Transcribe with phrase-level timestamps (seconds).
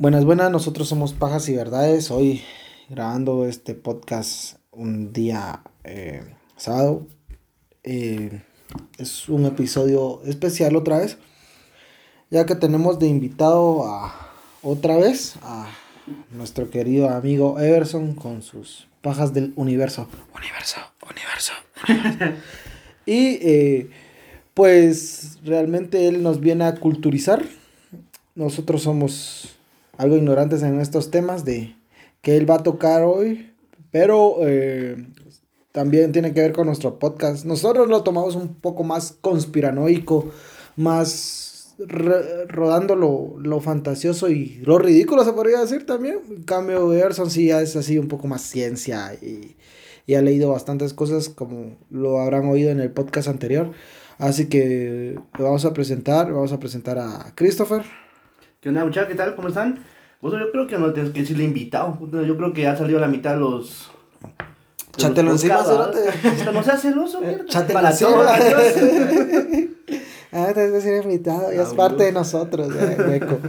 [0.00, 2.10] Buenas, buenas, nosotros somos Pajas y Verdades.
[2.10, 2.40] Hoy
[2.88, 6.22] grabando este podcast un día eh,
[6.56, 7.06] sábado.
[7.84, 8.40] Eh,
[8.96, 11.18] es un episodio especial otra vez,
[12.30, 14.14] ya que tenemos de invitado a
[14.62, 15.68] otra vez a
[16.30, 20.08] nuestro querido amigo Everson con sus pajas del universo.
[20.34, 20.80] Universo,
[21.10, 21.52] universo.
[23.04, 23.90] y eh,
[24.54, 27.44] pues realmente él nos viene a culturizar.
[28.34, 29.59] Nosotros somos
[30.00, 31.76] algo ignorantes en estos temas de
[32.22, 33.52] que él va a tocar hoy,
[33.90, 34.96] pero eh,
[35.72, 37.44] también tiene que ver con nuestro podcast.
[37.44, 40.30] Nosotros lo tomamos un poco más conspiranoico,
[40.76, 41.76] más
[42.48, 46.20] rodando lo, fantasioso y lo ridículo, se podría decir también.
[46.30, 49.56] En cambio, Gerson sí ya es así un poco más ciencia y,
[50.06, 53.72] y ha leído bastantes cosas como lo habrán oído en el podcast anterior.
[54.16, 57.82] Así que vamos a presentar, vamos a presentar a Christopher.
[58.60, 59.08] ¿Qué onda, muchachos?
[59.08, 59.34] ¿Qué tal?
[59.36, 59.78] ¿Cómo están?
[60.20, 61.98] Pues yo creo que no tienes que decirle invitado.
[62.12, 63.90] Yo creo que ha salido la mitad de los.
[64.98, 67.46] Chatelo encima, Esto no seas celoso, mierda.
[67.46, 68.10] Chatelo Para encima.
[70.32, 73.40] ah, te decir invitado, ya es ah, parte de nosotros, hueco.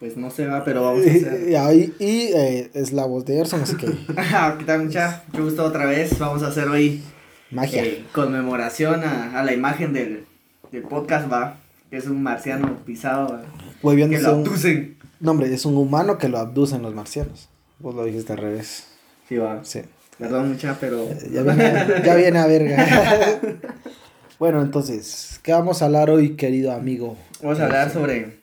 [0.00, 1.48] Pues no se va, pero vamos a hacer.
[1.48, 1.54] Y,
[1.98, 3.86] y, eh, es la voz de así que.
[3.86, 5.24] ¿Qué tal, mucha?
[5.32, 6.16] Qué gusto otra vez.
[6.20, 7.02] Vamos a hacer hoy.
[7.50, 7.84] Magia.
[7.84, 10.24] Eh, conmemoración a, a, la imagen del,
[10.70, 11.56] del podcast, va.
[11.90, 13.40] Es un marciano pisado.
[13.82, 14.98] Que lo abducen.
[15.20, 17.48] No, hombre, es un humano que lo abducen los marcianos.
[17.78, 18.86] Vos lo dijiste al revés.
[19.28, 19.64] Sí, va.
[19.64, 19.82] Sí.
[20.18, 21.02] Perdón, mucha, pero.
[21.02, 23.40] Eh, ya viene, ya viene a verga.
[24.38, 27.16] bueno, entonces, ¿qué vamos a hablar hoy, querido amigo?
[27.40, 28.40] Vamos a hablar sobre.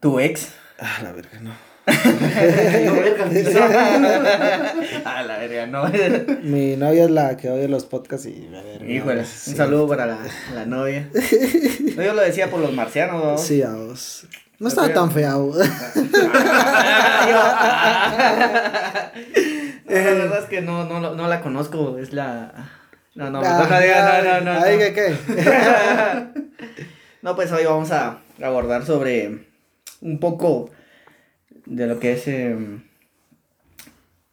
[0.00, 0.48] Tu ex.
[0.78, 1.67] Ah, la verga, no.
[5.04, 5.84] a la verga, no.
[6.42, 8.86] Mi novia es la que oye los podcasts y me verga.
[8.86, 10.18] Híjole, un saludo para la,
[10.54, 11.10] la novia.
[11.96, 13.38] No, yo lo decía por los marcianos, ¿no?
[13.38, 14.26] Sí, a vos.
[14.58, 15.36] No estaba tan fea.
[15.36, 15.46] la
[19.86, 22.52] verdad es que no, no, no la conozco, es la...
[23.14, 24.64] No, no, ah, no, no, no, no.
[24.64, 25.16] ¿Ahí qué qué?
[27.22, 29.46] no, pues hoy vamos a abordar sobre
[30.00, 30.70] un poco
[31.66, 32.82] de lo que es em,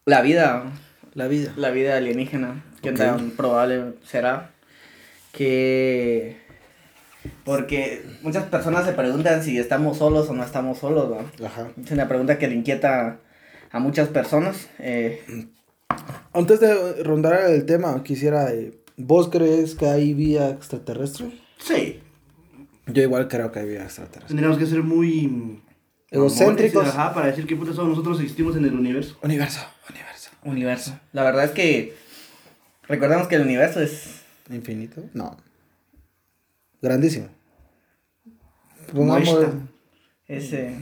[0.05, 0.71] la vida.
[1.13, 1.53] La vida.
[1.55, 2.63] La vida alienígena.
[2.81, 4.51] Que tan probable será.
[5.31, 6.37] Que.
[7.43, 11.45] Porque muchas personas se preguntan si estamos solos o no estamos solos, ¿no?
[11.45, 11.69] Ajá.
[11.83, 13.19] Es una pregunta que le inquieta
[13.71, 14.69] a muchas personas.
[14.77, 15.47] Eh.
[16.33, 18.51] Antes de rondar el tema, quisiera.
[18.51, 21.31] Eh, ¿Vos crees que hay vida extraterrestre?
[21.57, 21.99] Sí.
[22.85, 24.27] Yo igual creo que hay vida extraterrestre.
[24.27, 25.61] Tendríamos que ser muy
[26.11, 26.87] egocéntricos.
[26.87, 29.17] Ajá, para decir que puta nosotros existimos en el universo.
[29.21, 30.29] Universo, universo.
[30.43, 30.99] Universo.
[31.13, 31.95] La verdad es que
[32.87, 35.03] recordamos que el universo es infinito.
[35.13, 35.37] No.
[36.81, 37.27] Grandísimo.
[38.93, 39.47] Pongamos
[40.27, 40.75] ese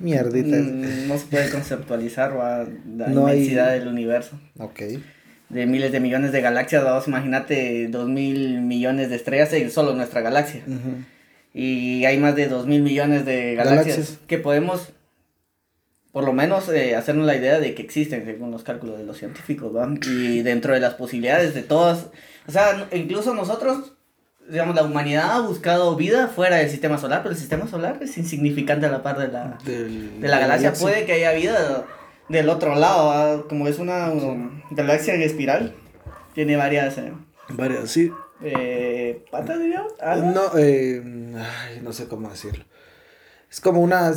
[0.00, 0.56] mierdita.
[0.56, 4.38] Mm, no se puede conceptualizar la inmensidad del universo.
[4.58, 4.82] Ok.
[5.48, 9.94] De miles de millones de galaxias, vamos, imagínate dos mil millones de estrellas en solo
[9.94, 10.62] nuestra galaxia
[11.58, 14.90] y hay más de 2 mil millones de galaxias, que podemos
[16.12, 19.18] por lo menos eh, hacernos la idea de que existen según los cálculos de los
[19.18, 19.72] científicos,
[20.06, 22.06] Y dentro de las posibilidades de todas,
[22.46, 23.94] o sea, incluso nosotros,
[24.48, 28.16] digamos, la humanidad ha buscado vida fuera del sistema solar, pero el sistema solar es
[28.16, 30.74] insignificante a la par de la, de la galaxia.
[30.74, 31.86] Puede que haya vida
[32.28, 34.12] del otro lado, como es una
[34.70, 35.74] galaxia en espiral,
[36.34, 36.98] tiene varias...
[36.98, 37.12] Eh,
[37.48, 38.12] varias, sí
[38.42, 39.92] eh, patas, digamos.
[40.34, 41.02] No, eh,
[41.36, 42.64] ay, no sé cómo decirlo.
[43.50, 44.12] Es como una,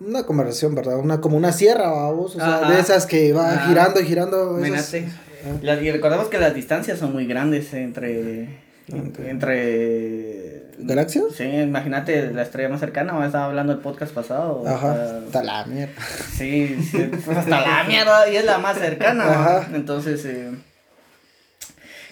[0.00, 0.98] una conversación, ¿verdad?
[0.98, 4.58] Una, como una sierra, vamos, o sea, de esas que va girando y girando.
[4.62, 8.70] y recordemos que las distancias son muy grandes entre...
[8.88, 10.60] Entre...
[10.78, 11.26] ¿Galaxias?
[11.36, 14.64] Sí, imagínate la estrella más cercana, estaba hablando el podcast pasado.
[14.66, 15.92] Ajá, hasta la mierda.
[16.36, 16.76] Sí,
[17.24, 19.24] pues hasta la mierda y es la más cercana.
[19.24, 19.68] Ajá.
[19.74, 20.50] Entonces, eh,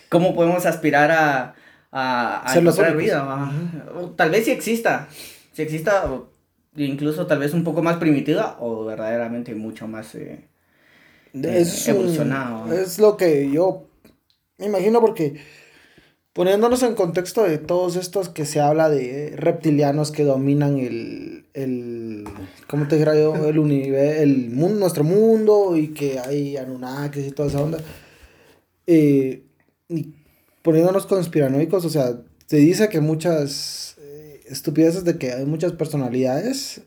[0.09, 1.55] cómo podemos aspirar a,
[1.91, 3.53] a, a encontrar vida.
[4.17, 5.09] tal vez si exista,
[5.53, 6.11] si exista,
[6.77, 10.49] incluso tal vez un poco más primitiva o verdaderamente mucho más eh,
[11.33, 12.73] es, evolucionado.
[12.73, 13.89] Es lo que yo
[14.59, 15.41] me imagino porque
[16.33, 22.25] poniéndonos en contexto de todos estos que se habla de reptilianos que dominan el, el
[22.69, 23.35] ¿cómo te dijera yo?
[23.49, 27.79] El universo, el mundo, nuestro mundo y que hay Anunnakis y toda esa onda.
[28.87, 29.48] Eh,
[29.89, 30.15] y
[30.63, 36.83] poniéndonos conspiranoicos, o sea, se dice que muchas eh, estupideces de que hay muchas personalidades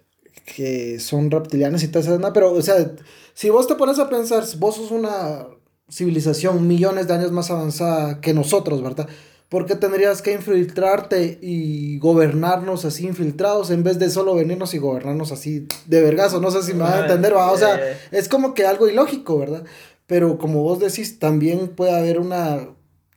[0.46, 2.92] que son reptilianas y eso, pero, o sea,
[3.34, 5.48] si vos te pones a pensar, vos sos una
[5.90, 9.08] civilización millones de años más avanzada que nosotros, ¿verdad?
[9.50, 14.78] ¿Por qué tendrías que infiltrarte y gobernarnos así infiltrados en vez de solo venirnos y
[14.78, 16.40] gobernarnos así de vergazo?
[16.40, 17.52] No sé si me van a entender, ¿va?
[17.52, 17.78] O sea,
[18.12, 19.66] es como que algo ilógico, ¿verdad?
[20.08, 22.70] Pero como vos decís, también puede haber una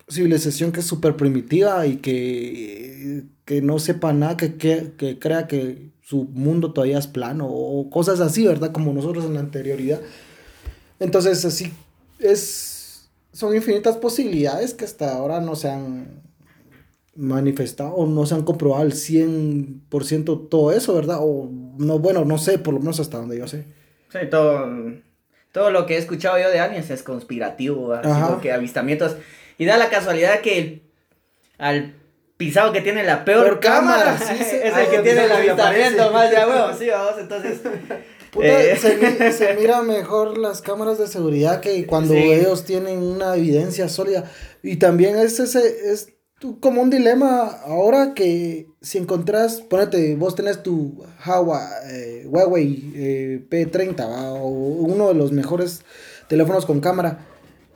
[0.09, 5.91] civilización que es súper primitiva y que, que no sepa nada, que, que, crea que
[6.03, 8.73] su mundo todavía es plano o cosas así, ¿verdad?
[8.73, 10.01] Como nosotros en la anterioridad.
[11.01, 11.73] Entonces, así
[12.19, 16.23] es, son infinitas posibilidades que hasta ahora no se han
[17.17, 21.19] manifestado o no se han comprobado al 100% todo eso, ¿verdad?
[21.21, 21.49] O
[21.79, 23.65] no, bueno, no sé, por lo menos hasta donde yo sé.
[24.11, 24.67] Sí, todo,
[25.53, 29.17] todo lo que he escuchado yo de aliens es conspirativo, así que avistamientos.
[29.59, 30.83] Y da la casualidad que
[31.59, 31.95] al
[32.37, 36.73] pisado que tiene la peor, cámara, es el que tiene el avistamiento más de huevo,
[36.79, 37.61] sí, vamos, entonces...
[38.43, 38.77] Eh.
[38.77, 44.29] se, mira mejor las cámaras de seguridad que cuando ellos tienen una evidencia sólida.
[44.61, 46.15] Y también es ese, es
[46.61, 51.05] como un dilema ahora que si encontrás, ponete, vos tenés tu
[51.91, 54.05] eh, Huawei eh, P30
[54.41, 55.83] o uno de los mejores
[56.29, 57.27] teléfonos con cámara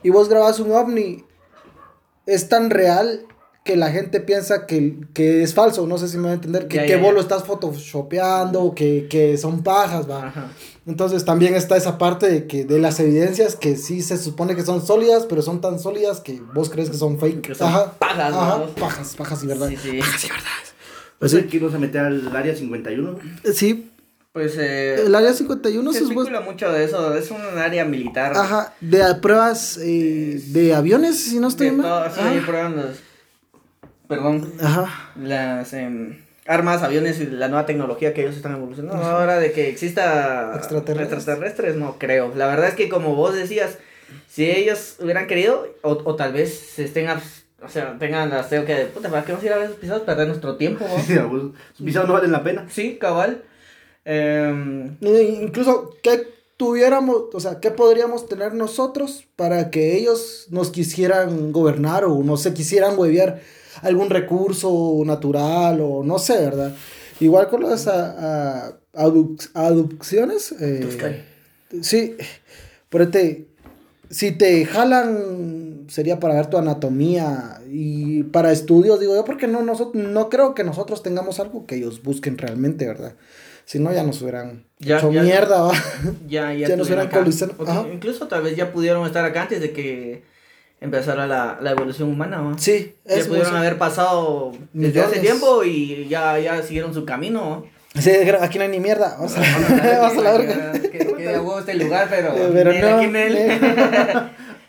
[0.03, 1.23] y vos grabas un ovni,
[2.29, 3.25] es tan real
[3.63, 6.95] que la gente piensa que, es falso, no sé si me va a entender, que,
[6.95, 10.33] vos lo estás photoshopeando, que, que son pajas, va.
[10.87, 14.63] Entonces también está esa parte de que de las evidencias que sí se supone que
[14.63, 17.55] son sólidas, pero son tan sólidas que vos crees que son fake.
[17.57, 17.91] pajas,
[18.75, 19.69] pajas, pajas y verdad.
[19.69, 19.99] Sí, sí.
[19.99, 20.45] Pajas y verdad.
[21.19, 21.43] Pues sí.
[21.43, 23.19] que se mete al área 51.
[23.43, 23.91] Eh, sí.
[24.39, 28.31] Pues eh, el área 51 se especula mucho de eso, es un área militar.
[28.37, 32.09] Ajá, de pruebas eh, de aviones, si no estoy mal.
[32.09, 32.95] sí, prueban los
[34.07, 35.11] perdón, Ajá.
[35.21, 39.03] las eh, armas, aviones y la nueva tecnología que ellos están evolucionando.
[39.03, 41.75] Ahora de que exista extraterrestres.
[41.75, 42.33] no creo.
[42.33, 43.77] La verdad es que como vos decías,
[44.29, 48.85] si ellos hubieran querido, o, o tal vez se estén, o sea, tengan que de,
[48.85, 50.03] puta, ¿para qué vamos a ir a ver esos pisados?
[50.03, 50.85] Perder nuestro tiempo.
[51.05, 51.15] Sí,
[51.75, 52.65] sus pisados no valen la pena.
[52.69, 53.43] Sí, cabal.
[54.05, 54.97] Eh,
[55.41, 62.05] incluso, ¿qué tuviéramos, o sea, qué podríamos tener nosotros para que ellos nos quisieran gobernar
[62.05, 63.41] o no se quisieran huevear?
[63.81, 66.75] algún recurso natural o no sé, ¿verdad?
[67.19, 70.53] Igual con las a, aducciones.
[70.59, 71.23] Eh,
[71.81, 72.15] sí,
[72.89, 73.47] por este,
[74.09, 79.63] si te jalan sería para ver tu anatomía y para estudios, digo yo, porque no,
[79.63, 83.15] nosotros, no creo que nosotros tengamos algo que ellos busquen realmente, ¿verdad?
[83.69, 85.69] Si no, ya nos hubieran hecho mierda,
[86.27, 87.07] Ya, ya, nos hubieran
[87.93, 90.23] Incluso tal vez ya pudieron estar acá antes de que
[90.81, 92.57] empezar a la, la evolución humana, ¿no?
[92.57, 98.01] Sí, Ya pudieron haber pasado desde hace tiempo y ya, ya siguieron su camino, ¿no?
[98.01, 98.09] Sí,
[98.41, 99.17] aquí no hay ni mierda.
[99.19, 99.41] Vamos a,
[99.99, 100.71] vamos a la verga.
[100.73, 102.33] Que, que de huevo este lugar, pero.
[102.51, 102.97] pero no.
[102.97, 103.07] Aquí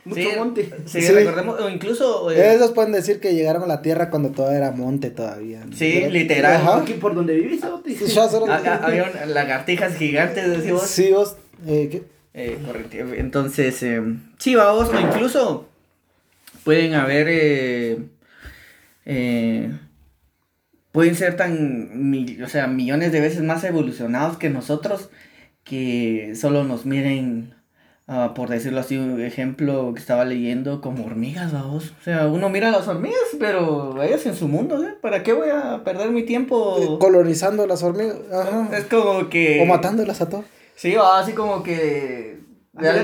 [0.05, 0.71] Mucho monte.
[0.87, 2.31] Sí, recordemos, o incluso.
[2.31, 5.67] Eh, Ellos pueden decir que llegaron a la tierra cuando todo era monte todavía.
[5.75, 6.57] Sí, literal.
[6.57, 6.79] Ajá.
[6.79, 10.83] Aquí por donde vivís, Había lagartijas gigantes, decimos.
[10.87, 11.37] Sí, vos.
[11.67, 12.03] Eh, ¿qué?
[12.33, 12.97] Eh, correcto.
[13.17, 14.01] Entonces, eh,
[14.39, 15.69] sí, vamos, o incluso
[16.65, 17.99] pueden haber, eh,
[19.05, 19.73] eh,
[20.93, 25.11] pueden ser tan, o sea, millones de veces más evolucionados que nosotros,
[25.65, 27.55] que solo nos miren,
[28.11, 31.93] uh, por decirlo así, un ejemplo que estaba leyendo, como hormigas, vamos.
[32.01, 34.95] O sea, uno mira a las hormigas, pero ellas en su mundo, ¿eh?
[35.01, 36.79] ¿Para qué voy a perder mi tiempo?
[36.81, 38.69] Eh, colonizando las hormigas, Ajá.
[38.77, 39.61] Es como que...
[39.63, 40.45] O matándolas a todos.
[40.75, 42.40] Sí, así como que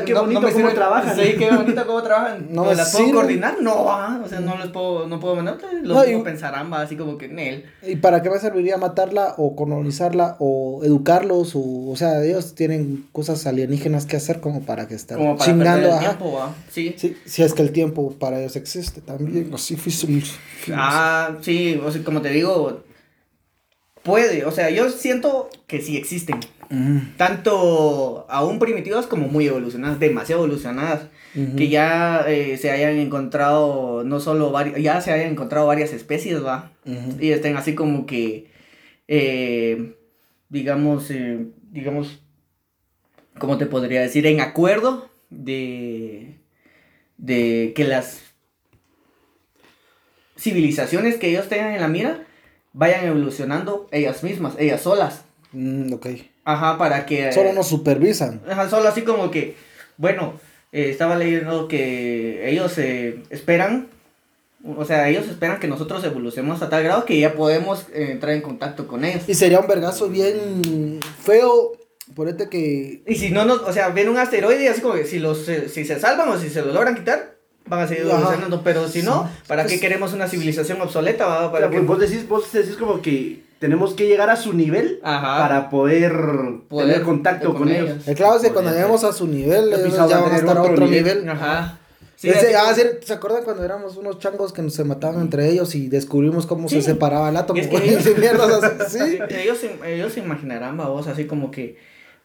[0.04, 1.16] qué bonito cómo trabajan.
[1.16, 2.49] Sí, qué bonito cómo trabajan.
[2.50, 3.56] No, las puedo coordinar?
[3.61, 7.18] No, o sea, no les puedo, no puedo mandar, los no, pensarán, va, así como
[7.18, 7.64] que en él.
[7.83, 11.54] ¿Y para qué me serviría matarla o colonizarla o educarlos?
[11.54, 15.50] O, o sea, ellos tienen cosas alienígenas que hacer como para que estén como para
[15.50, 15.92] chingando.
[15.92, 16.54] El tiempo, ¿va?
[16.71, 16.95] Sí.
[16.97, 17.16] sí.
[17.25, 19.76] Si es que el tiempo para ellos existe también, así
[20.73, 22.80] Ah, sí, o sea, como te digo,
[24.07, 26.39] puede, o sea, yo siento que sí existen.
[27.17, 31.09] Tanto aún primitivas como muy evolucionadas, demasiado evolucionadas.
[31.57, 36.43] Que ya eh, se hayan encontrado, no solo varios, ya se hayan encontrado varias especies,
[36.43, 36.73] va.
[37.21, 38.51] Y estén así como que,
[39.07, 39.97] eh,
[40.49, 42.23] digamos, eh, digamos,
[43.39, 44.27] ¿cómo te podría decir?
[44.27, 46.39] En acuerdo de,
[47.19, 48.23] de que las
[50.39, 52.25] civilizaciones que ellos tengan en la mira
[52.76, 55.23] vayan evolucionando ellas mismas, ellas solas.
[55.52, 56.06] Mm, ok.
[56.45, 57.33] Ajá, para que...
[57.33, 58.42] Solo nos supervisan.
[58.49, 59.56] Ajá, solo así como que,
[59.97, 60.35] bueno,
[60.73, 63.88] eh, estaba leyendo que ellos eh, esperan,
[64.76, 68.35] o sea, ellos esperan que nosotros evolucionemos a tal grado que ya podemos eh, entrar
[68.35, 69.23] en contacto con ellos.
[69.26, 71.73] Y sería un vergazo bien feo,
[72.14, 73.02] por que...
[73.06, 75.47] Y si no nos, o sea, ven un asteroide y así como que si, los,
[75.47, 77.36] si se salvan o si se lo logran quitar,
[77.66, 81.26] van a seguir evolucionando, pero si no, ¿para qué queremos una civilización obsoleta?
[81.26, 81.52] ¿va?
[81.52, 85.70] ¿Para pues vos, decís, vos decís como que tenemos que llegar a su nivel para
[85.70, 86.12] poder,
[86.68, 88.06] tener contacto con, ellos.
[88.06, 90.62] El claro es que cuando lleguemos a su nivel, ellos ya van a estar a
[90.62, 91.28] otro nivel.
[91.28, 91.78] Ajá.
[92.25, 96.68] Ah, ¿Se acuerdan cuando éramos unos changos que se mataban entre ellos y descubrimos cómo
[96.68, 97.61] se separaba el átomo?
[97.61, 98.06] ellos,
[99.30, 101.76] ellos, ellos se imaginarán, vos, así como que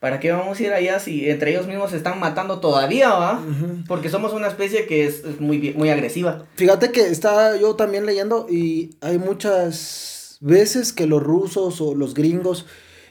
[0.02, 3.40] ¿Para qué vamos a ir allá si entre ellos mismos se están matando todavía, va?
[3.88, 6.48] Porque somos una especie que es, muy, muy agresiva.
[6.56, 12.16] Fíjate que estaba yo también leyendo y hay muchas veces que los rusos o los
[12.16, 12.66] gringos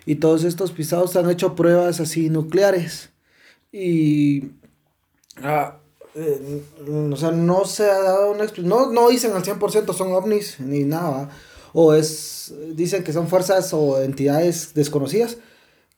[0.05, 3.11] y todos estos pisados han hecho pruebas así nucleares.
[3.71, 4.47] Y...
[5.45, 5.77] Ah,
[6.17, 6.61] eh,
[7.13, 10.83] o sea, no se ha dado una no No dicen al 100% son ovnis ni
[10.83, 11.31] nada,
[11.73, 12.53] O es...
[12.75, 15.39] Dicen que son fuerzas o entidades desconocidas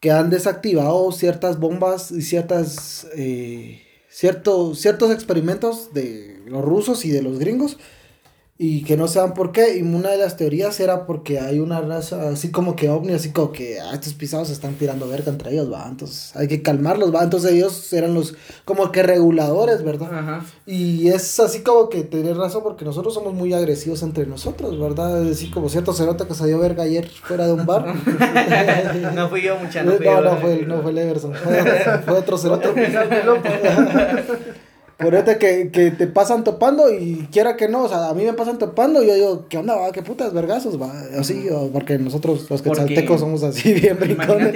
[0.03, 7.23] que han desactivado ciertas bombas y ciertas, eh, ciertos experimentos de los rusos y de
[7.23, 7.79] los gringos
[8.59, 9.79] y que no saben por qué.
[9.79, 13.33] Y una de las teorías era porque hay una raza así como que ovni, así
[13.33, 15.87] como que ah, estos pisados se están tirando verga entre ellos, va.
[15.89, 17.25] Entonces hay que calmarlos, va.
[17.25, 20.13] Entonces ellos eran los como que reguladores, ¿verdad?
[20.13, 20.45] Ajá.
[20.67, 25.23] Y es así como que tenés razón porque nosotros somos muy agresivos entre nosotros, ¿verdad?
[25.23, 27.87] Es decir, como cierto cerote que salió verga ayer fuera de un bar.
[29.15, 31.35] no fui yo, mucha, no no, No, fue, no fue el Everson.
[31.35, 32.69] Fue, otro cerote.
[35.03, 38.33] Por que, que te pasan topando y quiera que no, o sea, a mí me
[38.33, 39.93] pasan topando y yo digo, ¿qué onda, va?
[39.93, 40.93] ¿Qué putas vergazos, va?
[41.19, 44.55] Así, porque nosotros los quetzaltecos somos así bien brincones.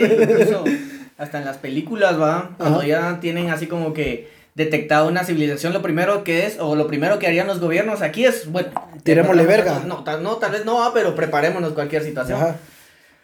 [1.19, 5.83] hasta en las películas, va, cuando ya tienen así como que detectado una civilización, lo
[5.83, 8.71] primero que es, o lo primero que harían los gobiernos aquí es, bueno...
[9.03, 9.83] Tirémosle verga.
[9.87, 12.41] No, tal, no, tal vez no, va, pero preparémonos cualquier situación.
[12.41, 12.57] Ajá.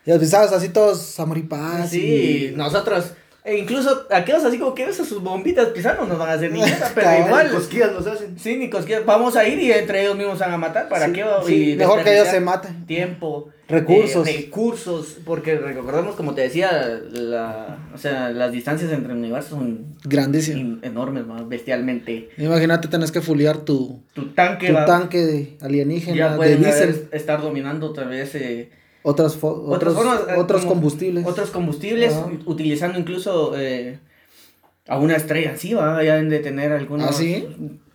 [0.05, 1.91] Y avisados así todos amoripaz.
[1.91, 3.13] Sí, nosotros
[3.45, 6.61] e incluso aquellos así como que esas sus bombitas pisando nos van a hacer ni
[6.61, 7.49] nada, pero igual.
[7.49, 8.39] Ni cosquillas nos hacen.
[8.39, 9.05] Sí, ni cosquillas.
[9.05, 10.89] Vamos a ir y entre ellos mismos van a matar.
[10.89, 11.25] ¿Para qué?
[11.45, 12.87] Sí, mejor que ellos se maten.
[12.87, 13.49] Tiempo.
[13.69, 14.29] Recursos.
[14.29, 15.17] Eh, recursos.
[15.25, 20.79] Porque recordemos, como te decía, la, o sea, las distancias entre universos son grandísimas.
[20.83, 22.29] enormes, bestialmente.
[22.39, 24.69] Imagínate, tenés que fuliar tu, tu tanque.
[24.69, 27.09] Tu tanque de alienígena, de diésel.
[27.11, 28.37] Estar dominando tal vez.
[28.37, 28.71] Eh,
[29.03, 29.97] otras otros,
[30.29, 31.27] eh, otros combustibles.
[31.27, 32.15] Otros combustibles,
[32.47, 33.99] utilizando incluso eh,
[34.87, 37.09] a una estrella, sí, va, ya de tener algunos.
[37.09, 37.47] ¿Ah, sí?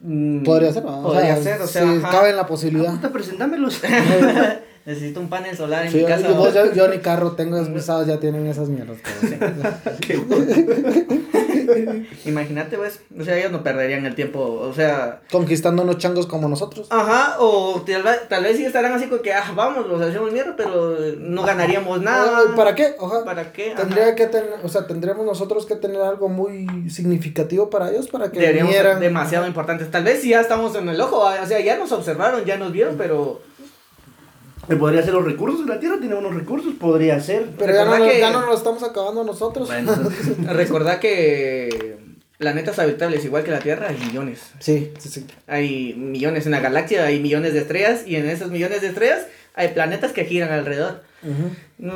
[0.02, 1.84] Mm, podría ser, Podría ser, o sea.
[2.10, 3.00] cabe en la posibilidad.
[3.02, 3.82] Ah, presentámelos.
[4.88, 6.30] Necesito un panel solar en mi casa.
[6.30, 8.98] Yo, yo, ni carro tengo, mis ya tienen esas mierdas.
[12.26, 15.20] Imagínate, pues, o sea, ellos no perderían el tiempo, o sea...
[15.30, 16.88] Conquistando unos changos como nosotros.
[16.90, 20.32] Ajá, o tal vez, tal vez sí estarán así como que, ah, vamos, los hacemos
[20.32, 22.56] mierda, pero no ganaríamos nada.
[22.56, 22.96] ¿Para qué?
[22.98, 23.26] Ojalá.
[23.26, 23.74] ¿Para qué?
[23.76, 28.32] Tendría que tener, o sea, tendríamos nosotros que tener algo muy significativo para ellos, para
[28.32, 29.92] que Deberíamos ser demasiado importantes.
[29.92, 32.72] Tal vez sí ya estamos en el ojo, o sea, ya nos observaron, ya nos
[32.72, 33.42] vieron, pero
[34.76, 37.48] Podría ser los recursos de la Tierra, tiene unos recursos, podría ser.
[37.58, 38.20] Pero ya no, que...
[38.20, 39.68] ya no nos estamos acabando nosotros.
[39.68, 39.94] Bueno,
[40.54, 41.98] recordad que
[42.38, 44.52] planetas habitables igual que la Tierra hay millones.
[44.60, 45.26] Sí, sí, sí.
[45.48, 49.26] Hay millones en la galaxia, hay millones de estrellas y en esos millones de estrellas
[49.56, 51.02] hay planetas que giran alrededor.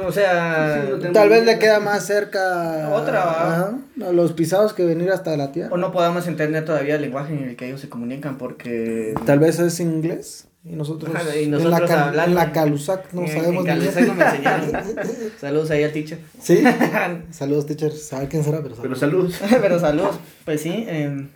[0.05, 5.37] o sea, tal vez le queda más cerca otra a los pisados que venir hasta
[5.37, 5.69] la Tierra.
[5.71, 9.39] O no podamos entender todavía el lenguaje en el que ellos se comunican porque tal
[9.39, 10.47] vez es inglés.
[10.63, 13.65] Y nosotros, en, la en la Calusac no sabemos.
[13.65, 14.71] En Calusac no me enseñaron.
[15.39, 16.19] saludos ahí al teacher.
[16.39, 16.63] Sí.
[17.31, 17.91] saludos, teacher.
[17.91, 19.39] Sabe quién será, pero saludos.
[19.49, 20.19] Pero saludos.
[20.45, 20.85] Pues sí.
[20.87, 21.27] Eh,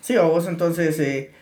[0.00, 0.98] sí, vos entonces.
[1.00, 1.32] Eh,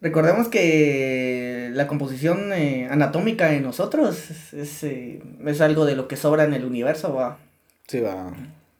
[0.00, 6.16] recordemos que la composición eh, anatómica de nosotros es, eh, es, algo de lo que
[6.16, 7.38] sobra en el universo, va.
[7.88, 8.32] Sí, va.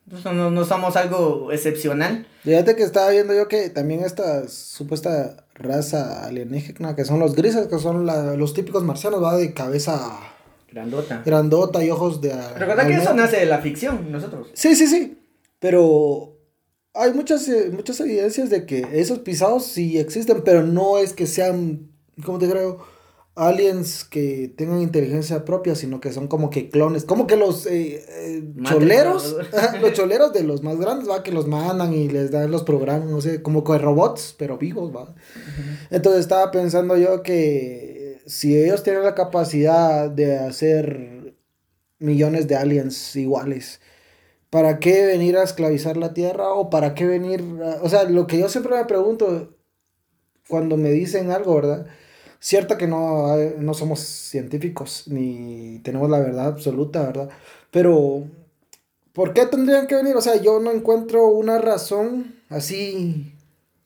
[0.06, 2.26] No, no, somos algo excepcional.
[2.42, 7.68] Fíjate que estaba viendo yo que también esta supuesta raza alienígena, que son los grises,
[7.68, 10.20] que son los típicos marcianos, va de cabeza
[10.70, 11.22] grandota.
[11.24, 12.34] Grandota y ojos de...
[12.56, 14.48] Recuerda que eso nace de la ficción, nosotros.
[14.52, 15.18] Sí, sí, sí.
[15.58, 16.36] Pero
[16.92, 21.26] hay muchas, eh, muchas evidencias de que esos pisados sí existen, pero no es que
[21.26, 21.88] sean,
[22.24, 22.84] ¿cómo te creo?
[23.36, 28.04] Aliens que tengan inteligencia propia, sino que son como que clones, como que los eh,
[28.08, 29.36] eh, choleros,
[29.80, 33.08] los choleros de los más grandes, va, que los mandan y les dan los programas,
[33.08, 35.14] no sé, como que robots, pero vivos, va.
[35.90, 41.34] Entonces estaba pensando yo que si ellos tienen la capacidad de hacer
[41.98, 43.80] millones de aliens iguales,
[44.48, 47.42] ¿para qué venir a esclavizar la Tierra o para qué venir,
[47.82, 49.56] o sea, lo que yo siempre me pregunto
[50.48, 51.86] cuando me dicen algo, ¿verdad?
[52.44, 57.30] Cierto que no, no somos científicos ni tenemos la verdad absoluta, ¿verdad?
[57.70, 58.24] Pero,
[59.14, 60.14] ¿por qué tendrían que venir?
[60.14, 63.32] O sea, yo no encuentro una razón así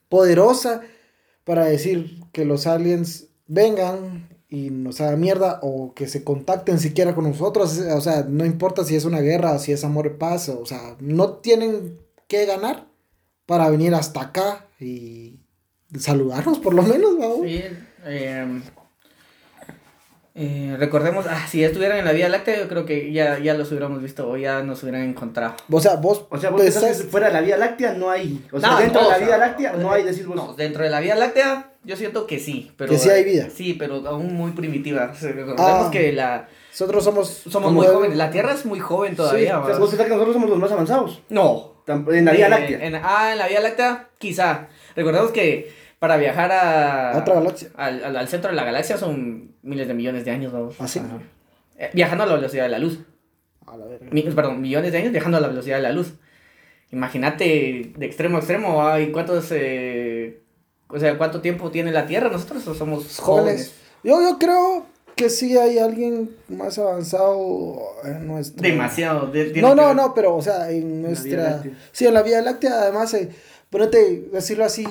[0.08, 0.82] poderosa
[1.44, 7.14] para decir que los aliens vengan y nos hagan mierda o que se contacten siquiera
[7.14, 7.78] con nosotros.
[7.78, 10.96] O sea, no importa si es una guerra, si es amor y paz, o sea,
[10.98, 12.88] no tienen que ganar
[13.46, 15.38] para venir hasta acá y
[15.96, 17.44] saludarnos por lo menos, ¿no?
[17.44, 17.62] Sí,
[18.04, 18.60] eh,
[20.40, 23.70] eh, recordemos, ah, si estuvieran en la Vía Láctea, yo creo que ya, ya los
[23.70, 25.54] hubiéramos visto o ya nos hubieran encontrado.
[25.68, 26.26] O sea, vos.
[26.30, 28.46] O sea, vos pensás que fuera de la Vía Láctea no hay.
[28.52, 30.36] O sea, dentro de la Vía Láctea no hay, decís vos.
[30.36, 32.70] No, dentro de la Vía Láctea yo siento que sí.
[32.76, 33.48] Pero, que sí hay vida.
[33.52, 35.12] Sí, pero aún muy primitiva.
[35.20, 36.46] Recordemos ah, que la.
[36.70, 37.28] Nosotros somos.
[37.50, 38.16] Somos muy jóvenes.
[38.16, 39.60] La Tierra es muy joven todavía.
[39.66, 41.20] Sí, ¿Vos pensás que nosotros somos los más avanzados?
[41.30, 41.82] No.
[41.88, 43.02] En la Vía eh, Láctea.
[43.02, 44.68] ah, en la Vía Láctea, quizá.
[44.94, 47.70] Recordemos que para viajar a, otra galaxia.
[47.76, 50.52] Al, al, centro de la galaxia son miles de millones de años.
[50.52, 50.70] ¿no?
[50.78, 51.00] ¿Ah, sí?
[51.76, 53.00] Eh, viajando a la velocidad de la luz.
[53.66, 54.08] A la verga.
[54.34, 56.14] perdón, millones de años viajando a la velocidad de la luz.
[56.90, 60.40] Imagínate de extremo a extremo, ¿hay cuántos, eh,
[60.88, 62.30] o sea, cuánto tiempo tiene la Tierra?
[62.30, 63.74] Nosotros somos jóvenes.
[64.02, 68.62] Yo, yo creo que sí hay alguien más avanzado en nuestra...
[68.66, 69.30] Demasiado.
[69.56, 71.62] no, no, no, pero, o sea, en nuestra...
[71.92, 73.28] Sí, en la Vía Láctea, además, eh,
[73.68, 74.86] ponete, decirlo así,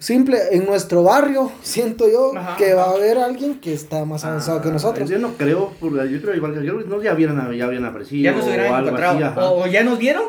[0.00, 4.60] simple, en nuestro barrio, siento yo, que va a haber alguien que está más avanzado
[4.60, 5.08] que ah, nosotros.
[5.08, 8.24] Yo no creo, yo creo igual que yo, no, ya, vieron, ya habían aparecido.
[8.24, 9.54] Ya nos hubieran encontrado.
[9.54, 10.24] o, ya nos vieron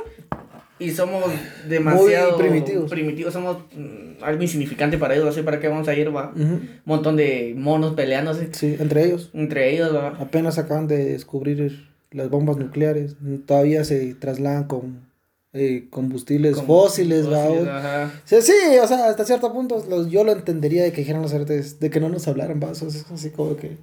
[0.77, 1.23] y somos
[1.69, 2.89] demasiado primitivos.
[2.89, 3.33] primitivos.
[3.33, 6.33] Somos mm, algo insignificante para ellos, así para qué vamos a ir, va.
[6.35, 8.49] Un montón de monos peleándose.
[8.51, 9.29] Sí, entre ellos.
[9.33, 10.09] Entre ellos, va.
[10.19, 13.15] Apenas acaban de descubrir las bombas nucleares.
[13.45, 15.10] Todavía se trasladan con
[15.53, 17.25] eh, combustibles fósiles,
[18.23, 21.33] Sí, sí, o sea, hasta cierto punto los, yo lo entendería de que dijeran los
[21.33, 23.77] artes, de que no nos hablaran vasos, así como que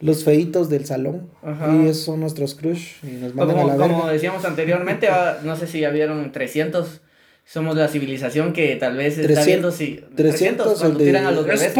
[0.00, 3.88] los feitos del salón y esos son nuestros crush y nos mandan como, a la
[3.88, 5.08] Como decíamos anteriormente,
[5.42, 7.00] no sé si ya vieron 300
[7.46, 11.74] somos la civilización que tal vez está viendo si 300, cuando tiran a los bebés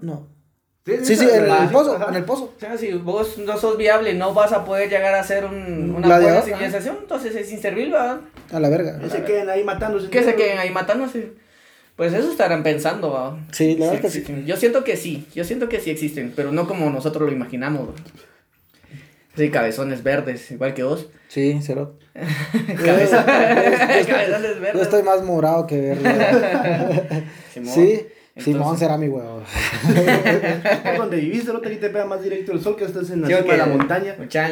[0.00, 0.37] no
[1.02, 2.54] Sí, sí, en el pozo, en el pozo.
[2.56, 5.94] O sea, si vos no sos viable, no vas a poder llegar a ser un,
[5.96, 8.20] una buena civilización, entonces es inservible, ¿verdad?
[8.52, 8.98] A la verga.
[8.98, 10.08] Que se queden ahí matándose.
[10.08, 11.32] Que se queden ahí matándose.
[11.96, 13.32] Pues eso estarán pensando, ¿verdad?
[13.52, 14.24] Sí, la verdad que sí.
[14.46, 17.90] Yo siento que sí, yo siento que sí existen, pero no como nosotros lo imaginamos,
[19.38, 21.08] Sí, cabezones verdes, igual que vos.
[21.28, 21.94] Sí, cero.
[22.84, 24.74] cabezones verdes.
[24.74, 27.26] Yo estoy más morado que verde.
[27.64, 28.04] sí.
[28.38, 29.42] Simón será mi huevo.
[30.96, 33.56] donde viviste, no te pega más directo el sol que estás en la cima de
[33.56, 34.14] la montaña.
[34.18, 34.50] Mucha,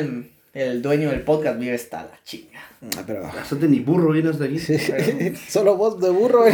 [0.55, 2.61] el, dueño del podcast vive hasta la chinga.
[2.96, 3.31] Ah, pero...
[3.59, 4.59] de ni burro vienes hasta aquí.
[5.49, 6.44] Solo vos de burro.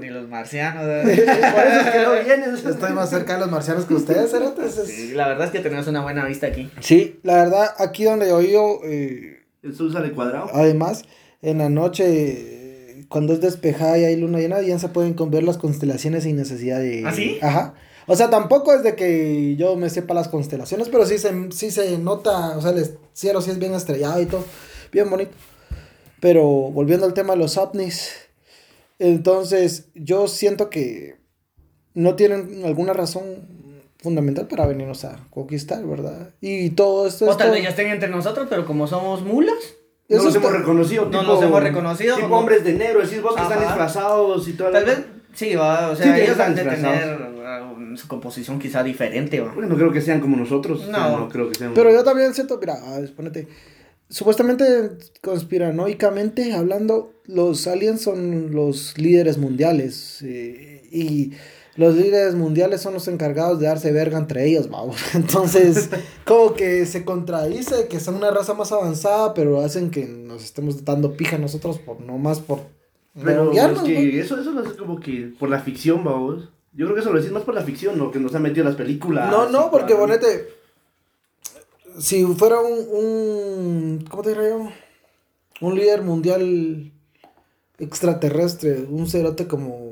[0.00, 0.84] ni los marcianos.
[0.84, 2.64] Por eso es que no vienes.
[2.64, 4.84] Estoy más cerca de los marcianos que ustedes, ¿eh?
[4.86, 6.70] Sí, la verdad es que tenemos una buena vista aquí.
[6.80, 8.80] Sí, la verdad, aquí donde yo vivo...
[8.84, 10.50] Eh, ¿El sol sale cuadrado?
[10.54, 11.04] Además,
[11.42, 12.59] en la noche
[13.10, 16.78] cuando es despejada y hay luna llena, ya se pueden ver las constelaciones sin necesidad
[16.78, 17.02] de...
[17.04, 17.38] ¿Ah, sí?
[17.42, 17.74] Ajá.
[18.06, 21.72] O sea, tampoco es de que yo me sepa las constelaciones, pero sí se, sí
[21.72, 24.44] se nota, o sea, el cielo sí es bien estrellado y todo,
[24.92, 25.32] bien bonito.
[26.20, 28.12] Pero volviendo al tema de los ovnis,
[29.00, 31.16] entonces yo siento que
[31.94, 33.24] no tienen alguna razón
[33.98, 36.30] fundamental para venirnos a conquistar, ¿verdad?
[36.40, 37.28] Y todo esto...
[37.28, 39.58] O tal vez ya estén entre nosotros, pero como somos mulas
[40.16, 41.08] no los hemos reconocido.
[41.10, 42.16] No los hemos reconocido.
[42.16, 44.70] Tipo hombres de negro, decís vos que están disfrazados y todo.
[44.70, 49.40] Tal vez, sí, va, o sea, ellos han de tener uh, su composición quizá diferente,
[49.40, 49.52] va.
[49.52, 50.88] Bueno, no creo que sean como nosotros.
[50.88, 51.18] No.
[51.18, 51.74] no creo que sean.
[51.74, 52.76] Pero yo también siento, mira,
[53.16, 53.48] ponete.
[54.08, 54.64] Supuestamente,
[55.20, 60.20] conspiranoicamente hablando, los aliens son los líderes mundiales.
[60.22, 61.32] Eh, y
[61.76, 64.96] los líderes mundiales son los encargados de darse verga entre ellos, vamos.
[65.14, 65.90] Entonces,
[66.24, 70.84] como que se contradice que son una raza más avanzada, pero hacen que nos estemos
[70.84, 72.60] dando pija nosotros por no más por
[73.14, 76.48] pero es que eso, eso lo hace como que por la ficción, vamos.
[76.72, 78.64] Yo creo que eso lo decís más por la ficción, lo que nos han metido
[78.64, 79.30] las películas.
[79.30, 80.48] No, no, porque bonete.
[81.98, 84.68] Si fuera un, un ¿cómo te diría yo?
[85.60, 86.92] Un líder mundial
[87.78, 89.89] extraterrestre, un cerote como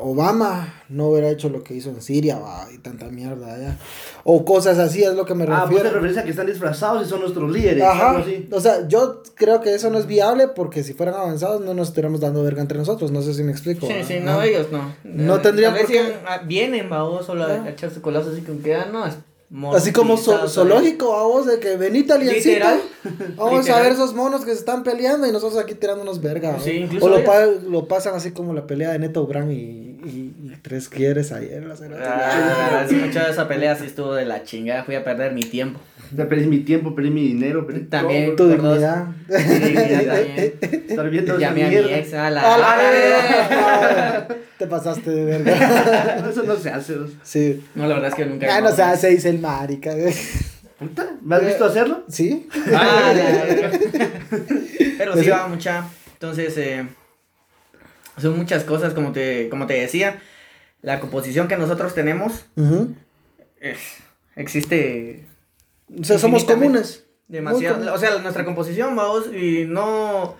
[0.00, 3.76] Obama no hubiera hecho lo que hizo en Siria va, y tanta mierda allá.
[4.24, 5.64] O cosas así, es lo que me refiero.
[5.64, 7.82] Ah, pues te refieres a que están disfrazados y son nuestros líderes.
[7.82, 8.24] Ajá.
[8.50, 11.88] O sea, yo creo que eso no es viable porque si fueran avanzados no nos
[11.88, 13.10] estaríamos dando verga entre nosotros.
[13.10, 13.86] No sé si me explico.
[13.86, 14.94] Sí, sí, no, ellos no.
[15.04, 16.14] No tendrían por qué.
[16.46, 19.04] Vienen, va, solo a echarse colazos así que quedan, no,
[19.74, 22.66] Así como zoológico, vamos, de que venita aliencito.
[23.36, 26.58] Vamos a ver esos monos que se están peleando y nosotros aquí tirándonos verga.
[26.60, 27.20] Sí, o lo,
[27.70, 29.56] lo, pasan así como la pelea de Neto Brown y,
[30.04, 31.64] y, tres quieres ayer.
[32.04, 34.84] Ah, sí, esa pelea sí estuvo de la chingada.
[34.84, 35.80] Fui a perder mi tiempo.
[36.16, 39.08] Perdí mi tiempo, perdí mi dinero, perdí también tu dignidad.
[39.28, 42.26] Estar viendo esa mierda.
[42.26, 46.28] a la, Te pasaste de verga.
[46.30, 46.96] Eso no se hace.
[47.22, 47.64] Sí.
[47.74, 48.56] No, la verdad es que nunca.
[48.56, 49.92] Ah, no se hace, dice el marica.
[50.78, 51.16] ¿Puta?
[51.22, 52.04] ¿Me has visto hacerlo?
[52.08, 52.48] Sí.
[52.72, 53.12] Ah,
[54.98, 55.84] Pero sí va mucha.
[56.14, 56.86] Entonces, eh,
[58.16, 60.20] son muchas cosas, como te, como te decía.
[60.80, 62.46] La composición que nosotros tenemos
[64.36, 65.26] existe.
[65.96, 67.04] O sea, somos comunes.
[67.28, 67.92] Demasiado.
[67.92, 70.36] O sea, nuestra composición, vamos, y no.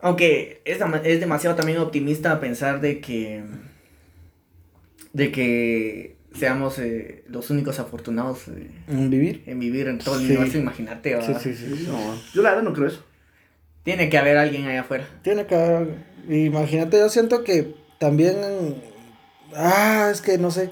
[0.00, 3.42] Aunque es, es demasiado también optimista pensar de que.
[5.12, 9.42] de que seamos eh, los únicos afortunados eh, en vivir.
[9.46, 11.20] En vivir en todo el universo, imagínate.
[11.22, 11.88] Sí, sí, sí.
[12.34, 13.04] yo la verdad no creo eso.
[13.82, 15.08] Tiene que haber alguien allá afuera.
[15.22, 16.04] Tiene que haber.
[16.28, 18.36] Imagínate, yo siento que también.
[19.54, 20.70] Ah, es que no sé.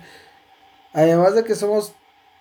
[0.93, 1.95] Además de que somos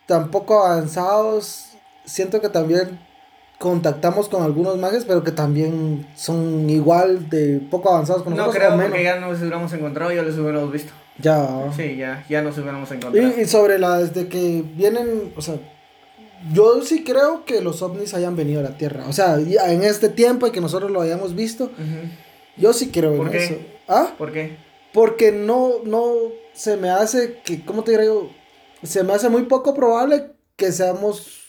[0.05, 1.69] tan poco avanzados,
[2.05, 2.99] siento que también
[3.59, 8.55] contactamos con algunos mages, pero que también son igual de poco avanzados con nosotros.
[8.55, 10.91] No creo, porque ya nos hubiéramos encontrado, ya les hubiéramos visto.
[11.17, 11.71] Ya.
[11.75, 13.41] Sí, ya, ya nos hubiéramos encontrado.
[13.41, 15.55] Y, sobre la, desde que vienen, o sea,
[16.51, 19.05] yo sí creo que los ovnis hayan venido a la Tierra.
[19.07, 21.71] O sea, en este tiempo y que nosotros lo hayamos visto,
[22.57, 23.55] yo sí creo en eso.
[23.87, 24.09] ¿Ah?
[24.17, 24.57] ¿Por qué?
[24.93, 26.13] Porque no, no
[26.53, 28.31] se me hace que, ¿cómo te digo?
[28.83, 31.45] Se me hace muy poco probable que seamos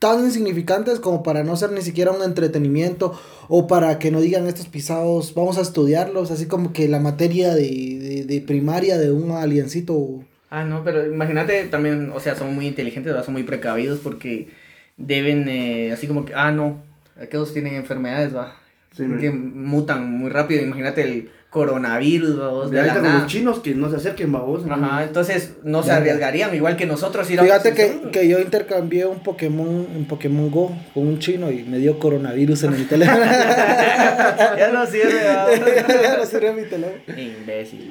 [0.00, 4.46] tan insignificantes como para no ser ni siquiera un entretenimiento o para que no digan
[4.46, 9.30] estos pisados, vamos a estudiarlos, así como que la materia de, de, primaria de un
[9.32, 10.24] aliencito.
[10.48, 14.48] Ah, no, pero imagínate también, o sea, son muy inteligentes, son muy precavidos porque
[14.96, 16.82] deben, eh, así como que, ah, no,
[17.20, 18.56] aquellos tienen enfermedades, va,
[18.96, 22.70] que mutan muy rápido, imagínate el coronavirus, babos.
[22.70, 24.64] De ahorita los chinos que no se acerquen, babos.
[24.70, 27.26] Ajá, entonces no se arriesgarían, igual que nosotros.
[27.26, 31.78] Fíjate que, que, yo intercambié un Pokémon en Pokémon Go con un chino y me
[31.78, 33.18] dio coronavirus en el teléfono.
[33.26, 35.24] ya no sirve,
[36.02, 37.02] ya no sirve mi teléfono.
[37.20, 37.90] Imbécil.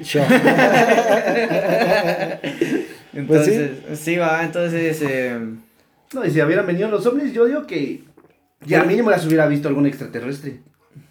[3.12, 4.16] entonces, pues sí.
[4.16, 5.02] va, entonces...
[5.02, 5.38] Eh...
[6.12, 8.02] No, y si hubieran venido los ovnis, yo digo que
[8.66, 10.60] ya mínimo las hubiera visto algún extraterrestre.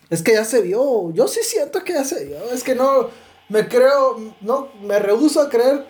[0.09, 1.11] Es que ya se vio.
[1.13, 2.37] Yo sí siento que ya se vio.
[2.51, 3.09] Es que no.
[3.47, 4.19] Me creo.
[4.41, 4.69] No.
[4.81, 5.85] Me rehuso a creer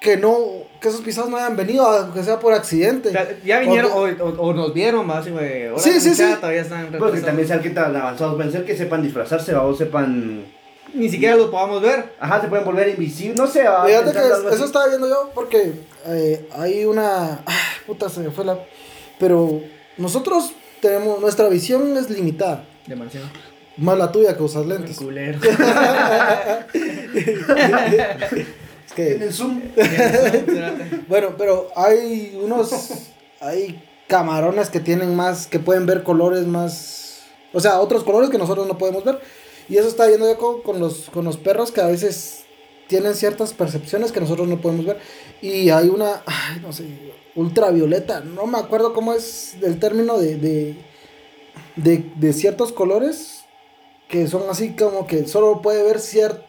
[0.00, 0.36] que no.
[0.80, 3.10] Que esos pisados no hayan venido, aunque sea por accidente.
[3.44, 3.90] Ya, vinieron
[4.38, 5.70] o, nos vieron más, güey.
[5.78, 6.24] Sí, sí, sí.
[6.38, 6.92] Todavía están.
[6.98, 8.34] Pues que también sean que tan avanzados.
[8.34, 10.44] Pueden ser que sepan disfrazarse o sepan.
[10.92, 12.12] Ni siquiera lo podamos ver.
[12.20, 13.36] Ajá, se pueden volver invisibles.
[13.36, 13.60] No sé.
[13.60, 15.72] Fíjate que eso estaba viendo yo porque
[16.06, 17.40] eh, hay una.
[17.46, 18.58] Ay, puta, se me fue la.
[19.18, 19.62] Pero
[19.96, 21.18] nosotros tenemos.
[21.20, 22.66] Nuestra visión es limitada.
[22.86, 23.26] Demasiado.
[23.76, 24.96] Más la tuya que usas lentes.
[24.96, 25.38] Culero.
[28.86, 29.14] es que.
[29.16, 29.62] En el zoom.
[31.08, 32.70] bueno, pero hay unos.
[33.40, 35.48] Hay camarones que tienen más.
[35.48, 37.22] Que pueden ver colores más.
[37.52, 39.18] O sea, otros colores que nosotros no podemos ver.
[39.68, 42.44] Y eso está yendo yo con, con, los, con los perros que a veces
[42.86, 44.98] tienen ciertas percepciones que nosotros no podemos ver.
[45.42, 46.22] Y hay una.
[46.26, 46.86] Ay, no sé.
[47.34, 48.20] Ultravioleta.
[48.20, 50.36] No me acuerdo cómo es el término de.
[50.36, 50.76] de,
[51.74, 53.43] de, de ciertos colores
[54.14, 56.44] que son así como que solo puede ver cierto,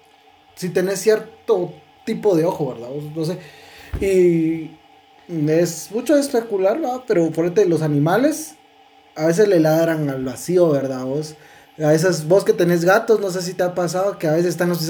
[0.54, 1.73] si tenés cierto
[2.06, 2.89] tipo de ojo, ¿verdad?
[3.15, 3.39] No sé.
[3.99, 4.69] Y
[5.49, 7.01] es mucho especular, ¿verdad?
[7.08, 8.54] Pero ejemplo, los animales
[9.15, 11.06] a veces le ladran al vacío, ¿verdad?
[11.06, 11.34] Vos,
[11.84, 14.49] a veces vos que tenés gatos, no sé si te ha pasado que a veces
[14.49, 14.88] están los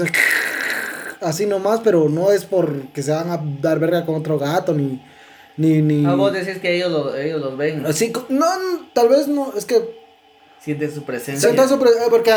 [1.22, 5.00] así nomás, pero no es porque se van a dar verga con otro gato ni
[5.56, 7.86] ni ni ah, vos decís que ellos, ellos los ven.
[7.86, 8.44] Así no,
[8.92, 10.05] tal vez no, es que
[10.66, 11.48] Sienten su presencia.
[11.68, 12.32] su presencia, porque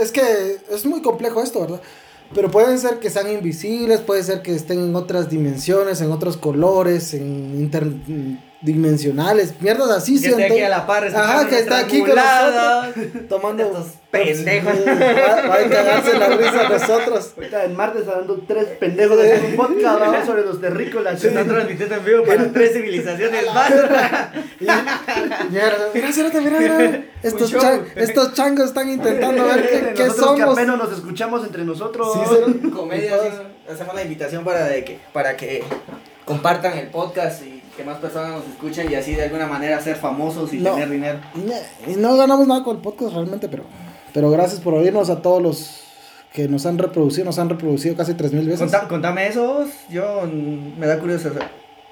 [0.00, 1.82] es que es muy complejo esto, ¿verdad?
[2.34, 6.38] Pero pueden ser que sean invisibles, puede ser que estén en otras dimensiones, en otros
[6.38, 7.60] colores, en
[8.60, 10.20] interdimensionales, mierdas así.
[10.20, 14.72] Que esté aquí a la par, Ajá, que está aquí con nosotros, tomando estos pendejos.
[14.86, 17.32] Va, a cagarse la risa nosotros.
[17.36, 21.20] Ahorita en martes dando tres pendejos de un podcast sobre los terrícolas.
[21.20, 23.70] Se están transmitiendo en vivo para tres civilizaciones más.
[24.60, 25.00] mira,
[25.94, 27.04] mira, mira, mira.
[27.22, 27.54] Estos,
[27.96, 30.36] estos changos están intentando ver qué, qué somos.
[30.36, 32.12] que apenas nos escuchamos entre nosotros.
[32.12, 33.16] Sí, comedia.
[33.70, 35.62] Hacemos la invitación para, de que, para que
[36.24, 39.94] compartan el podcast y que más personas nos escuchen y así de alguna manera ser
[39.94, 41.20] famosos y tener dinero.
[41.96, 43.62] No ganamos nada con el podcast realmente, pero,
[44.12, 45.84] pero gracias por oírnos a todos los
[46.32, 48.72] que nos han reproducido, nos han reproducido casi 3000 veces.
[48.88, 50.28] contame esos, yo
[50.76, 51.34] me da curiosidad,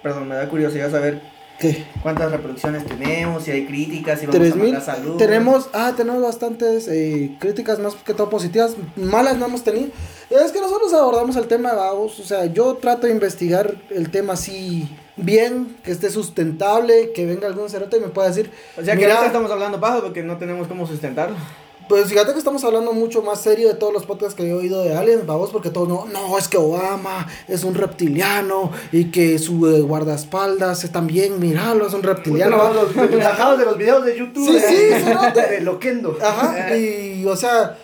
[0.02, 1.22] perdón, me da curiosidad saber
[1.58, 1.86] ¿Qué?
[2.02, 3.44] ¿Cuántas reproducciones tenemos?
[3.44, 5.16] Si hay críticas, si vamos a mandar saludos.
[5.16, 8.76] Tenemos, ah, tenemos bastantes eh, críticas más que todo positivas.
[8.94, 9.88] Malas no hemos tenido.
[10.28, 12.20] Es que nosotros abordamos el tema, vamos.
[12.20, 17.46] O sea, yo trato de investigar el tema así bien, que esté sustentable, que venga
[17.46, 18.50] algún cerote y me pueda decir.
[18.78, 21.36] O sea, que ahorita estamos hablando bajo porque no tenemos cómo sustentarlo.
[21.88, 24.82] Pues fíjate que estamos hablando mucho más serio de todos los podcasts que he oído
[24.82, 29.38] de aliens, vamos, porque todos no, no, es que Obama es un reptiliano y que
[29.38, 32.56] su eh, guardaespaldas es también, miralo, es un reptiliano.
[32.72, 34.48] los, los de los videos de YouTube.
[34.48, 34.74] Sí, sí,
[35.40, 36.18] de Loquendo.
[36.20, 37.78] Ajá, y o sea,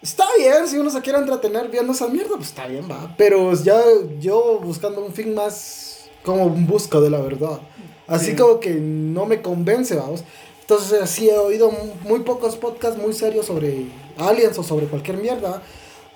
[0.00, 3.12] está bien, si uno se quiere entretener viendo esa mierda, pues está bien, va.
[3.18, 3.82] Pero ya
[4.20, 5.85] yo buscando un fin más
[6.26, 7.60] como un busca de la verdad.
[8.06, 10.22] Así como que no me convence, vamos.
[10.60, 13.86] Entonces, sí he oído muy pocos podcasts muy serios sobre
[14.18, 15.62] aliens o sobre cualquier mierda.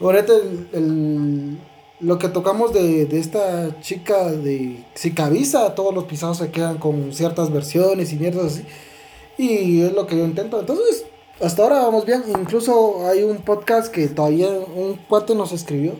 [0.01, 0.33] Ahorita
[0.73, 1.59] el,
[2.01, 7.13] lo que tocamos de, de esta chica de Cicavisa, todos los pisados se quedan con
[7.13, 8.65] ciertas versiones y mierdas así.
[9.39, 10.59] Y es lo que yo intento.
[10.59, 11.05] Entonces,
[11.41, 12.25] hasta ahora vamos bien.
[12.29, 15.95] Incluso hay un podcast que todavía un cuate nos escribió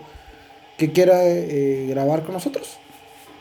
[0.77, 2.79] que quiera eh, grabar con nosotros.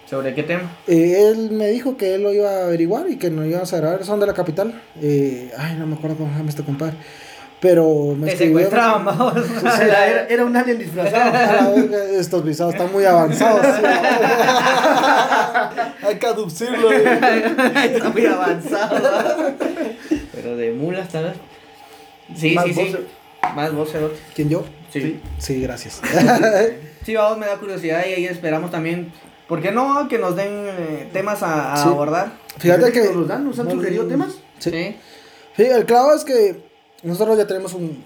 [0.09, 0.75] ¿Sobre qué tema?
[0.87, 3.77] Eh, él me dijo que él lo iba a averiguar y que nos íbamos a
[3.77, 4.03] grabar.
[4.03, 4.81] Son de la capital.
[4.99, 6.95] Eh, ay, no me acuerdo cómo se llama este compadre.
[7.59, 9.35] Pero me secuestraban, vamos.
[9.81, 11.75] era, era, un alien disfrazado.
[11.75, 13.61] estos visados están muy avanzados.
[16.01, 16.91] Hay que aducirlo.
[16.91, 19.53] Está muy avanzado.
[20.33, 21.35] Pero de mulas, tal
[22.35, 22.95] Sí, sí, sí.
[23.55, 23.89] Más vos,
[24.33, 24.65] ¿Quién yo?
[24.91, 25.19] Sí.
[25.37, 26.01] Sí, gracias.
[27.05, 29.11] sí, vamos, me da curiosidad y ahí esperamos también
[29.49, 32.33] ¿Por qué no que nos den eh, temas a, abordar?
[32.59, 34.35] Fíjate que nos dan, nos han sugerido temas.
[34.59, 34.95] Sí.
[35.57, 35.63] sí.
[35.63, 36.61] el clavo es que
[37.01, 38.05] nosotros ya tenemos un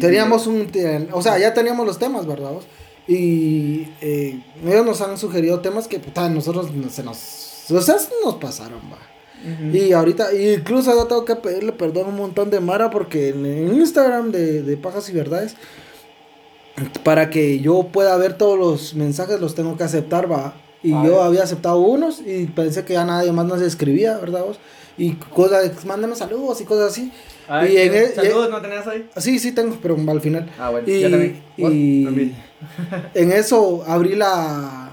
[0.00, 0.70] teníamos un
[1.12, 2.52] o sea, ya teníamos los temas, ¿verdad?
[3.06, 8.36] Y eh, ellos nos han sugerido temas que puta, nosotros se nos o sea, nos
[8.36, 8.98] pasaron, va.
[9.72, 13.74] Y ahorita, incluso yo tengo que pedirle perdón a un montón de Mara porque en,
[13.74, 15.56] Instagram de, de Pajas y Verdades,
[17.04, 20.54] para que yo pueda ver todos los mensajes, los tengo que aceptar, va.
[20.82, 24.58] Y yo había aceptado unos y pensé que ya nadie más nos escribía, ¿verdad vos?
[24.96, 27.12] Y cosas, mándame saludos y cosas así.
[27.68, 29.08] y en e, ¿Saludos no tenías ahí?
[29.16, 30.50] Sí, sí tengo, pero al final.
[30.58, 31.42] Ah, bueno, y, ya también.
[31.56, 32.04] Y
[33.14, 34.90] en eso abrí la,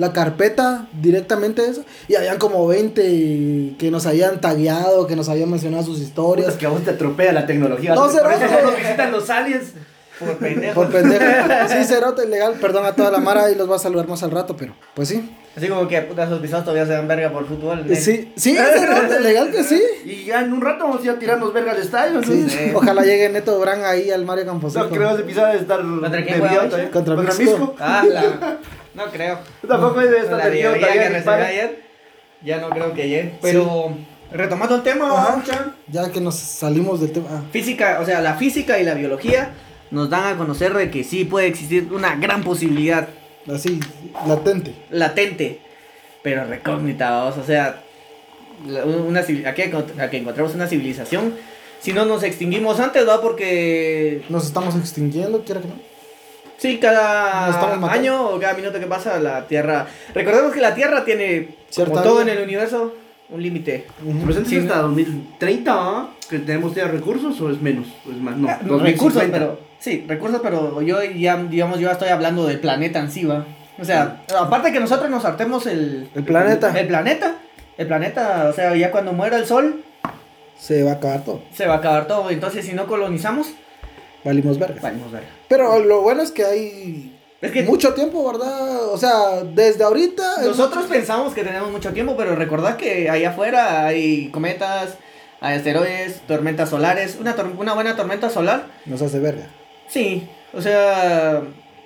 [0.00, 5.50] la carpeta directamente eso y habían como 20 que nos habían tagueado, que nos habían
[5.50, 6.48] mencionado sus historias.
[6.48, 7.94] Es que a vos te atropella la tecnología.
[7.94, 9.74] No, se nos visitan los aliens.
[10.20, 10.74] Por pendejo.
[10.74, 11.24] Por pendejo.
[11.68, 12.54] Sí, cerote, legal.
[12.60, 15.08] Perdón a toda la mara y los va a saludar más al rato, pero pues
[15.08, 15.36] sí.
[15.56, 17.84] Así como que puta, esos pisados todavía se dan verga por fútbol.
[17.96, 19.82] Sí, sí, cerote, legal que sí.
[20.04, 22.22] Y ya en un rato vamos a ir a tirarnos verga al estadio.
[22.22, 24.74] Sí, Ojalá llegue Neto Brand ahí al Mario Campos.
[24.74, 25.80] No creo ese pisado de estar.
[25.80, 27.74] ¿Contra quién juega Contra, Contra Misco.
[27.78, 28.58] Ah, la...
[28.94, 29.38] No creo.
[29.66, 31.82] Tampoco debe estar la que recibí ayer.
[32.42, 33.38] Ya no creo que llegue.
[33.40, 33.94] Pero.
[34.32, 35.42] Retomando el tema,
[35.88, 37.42] ya que nos salimos del tema.
[37.50, 39.50] Física, o sea, la física y la biología
[39.90, 43.08] nos dan a conocer de que sí puede existir una gran posibilidad.
[43.52, 43.80] Así,
[44.26, 44.74] latente.
[44.90, 45.60] Latente,
[46.22, 47.82] pero recógnita, vamos, o sea,
[48.84, 51.34] una, aquí, aquí encontramos una civilización.
[51.80, 53.20] Si no nos extinguimos antes, ¿va?
[53.22, 54.22] Porque...
[54.28, 55.74] Nos estamos extinguiendo, quiera que no.
[56.58, 59.86] Sí, cada año o cada minuto que pasa la Tierra...
[60.14, 62.94] Recordemos que la Tierra tiene, como todo en el universo,
[63.30, 63.86] un límite.
[64.26, 67.86] ¿Presente hasta 2030 que tenemos ya recursos o es menos?
[68.06, 72.10] O es más, no, ah, recursos, pero Sí, recursos, pero yo ya, digamos, yo estoy
[72.10, 73.46] hablando del planeta en sí, ¿va?
[73.80, 76.10] O sea, aparte de que nosotros nos hartemos el...
[76.14, 76.78] El planeta.
[76.78, 77.36] El, planeta.
[77.78, 79.82] El planeta, o sea, ya cuando muera el sol...
[80.58, 81.42] Se va a acabar todo.
[81.54, 82.28] Se va a acabar todo.
[82.28, 83.48] Entonces, si no colonizamos...
[84.22, 84.82] Valimos verga.
[84.82, 85.28] Valimos verga.
[85.48, 87.18] Pero lo bueno es que hay...
[87.40, 88.84] Es que mucho tiempo, ¿verdad?
[88.92, 90.42] O sea, desde ahorita...
[90.42, 94.98] Nosotros pensamos que tenemos mucho tiempo, pero recordad que ahí afuera hay cometas,
[95.40, 97.16] hay asteroides, tormentas solares.
[97.18, 98.66] Una, una buena tormenta solar...
[98.84, 99.46] Nos hace verga.
[99.90, 101.42] Sí, o sea...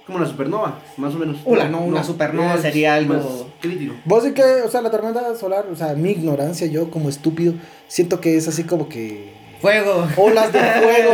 [0.07, 1.39] Como una supernova, más o menos.
[1.47, 3.95] Una, no, una supernova sería algo crítico.
[4.05, 7.55] Vos sí que, o sea, la tormenta solar, o sea, mi ignorancia, yo como estúpido,
[7.89, 9.33] siento que es así como que...
[9.63, 10.07] Fuego.
[10.19, 11.13] Olas de fuego.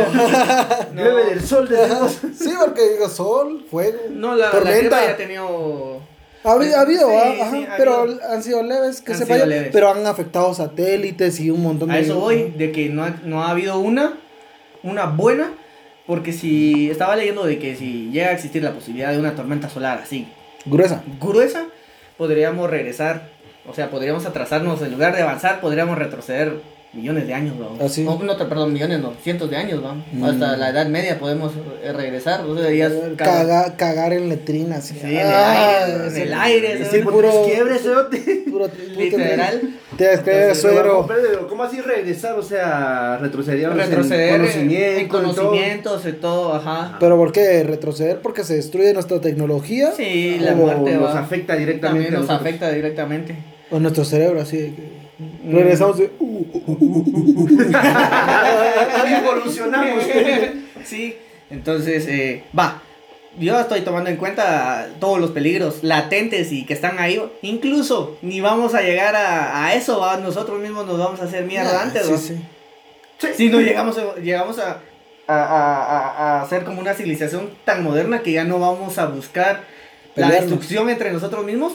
[0.93, 1.77] Llueve del sol de
[2.37, 3.97] Sí, porque digo sol, fuego.
[4.09, 4.99] No, la tormenta.
[4.99, 6.01] La ya ha tenido...
[6.43, 9.25] Ha, habido, ajá, pero han sido leves, que se
[9.71, 11.95] pero han afectado satélites y un montón de...
[11.95, 14.17] A eso voy, de que no ha, no ha habido una,
[14.83, 15.53] una buena
[16.07, 19.69] porque si estaba leyendo de que si llega a existir la posibilidad de una tormenta
[19.69, 20.27] solar así.
[20.65, 21.03] Gruesa.
[21.19, 21.65] Gruesa,
[22.17, 23.29] podríamos regresar.
[23.67, 24.81] O sea, podríamos atrasarnos.
[24.81, 26.61] En lugar de avanzar, podríamos retroceder
[26.93, 27.77] millones de años, ¿no?
[27.79, 30.03] ¿Ah, no, no, perdón, millones, no, cientos de años, ¿no?
[30.11, 30.23] Mm.
[30.25, 32.45] Hasta la Edad Media podemos eh, regresar.
[32.45, 34.87] O sea, ya Caga, cagar en letrinas.
[34.87, 36.85] Sí, en el ah, aire, en el aire.
[36.85, 37.81] Sí, puro quiebres,
[38.49, 39.61] Puro literal.
[39.97, 41.07] Te escribes suegro.
[41.47, 42.37] ¿Cómo así regresar?
[42.37, 46.97] O sea, retroceder, retroceder en conocimiento, en conocimientos y todo, ajá.
[46.99, 48.19] ¿Pero por qué retroceder?
[48.21, 49.91] Porque se destruye nuestra tecnología.
[49.95, 52.09] Sí, la muerte nos afecta directamente.
[52.09, 53.35] También nos afecta directamente.
[53.69, 54.75] O nuestro cerebro, así.
[54.77, 55.00] Mm.
[55.45, 56.11] Regresamos de.
[56.19, 57.49] Uh, uh, uh,
[59.07, 60.03] Evolucionamos.
[60.83, 61.15] sí,
[61.49, 62.81] entonces, eh, va.
[63.39, 67.21] Yo estoy tomando en cuenta todos los peligros latentes y que están ahí.
[67.41, 70.17] Incluso ni vamos a llegar a, a eso, ¿va?
[70.17, 72.05] nosotros mismos nos vamos a hacer mierda antes.
[72.07, 73.27] Sí, sí.
[73.35, 74.81] Si no llegamos, llegamos a,
[75.27, 79.63] a, a, a, hacer como una civilización tan moderna que ya no vamos a buscar
[80.15, 81.73] la destrucción entre nosotros mismos,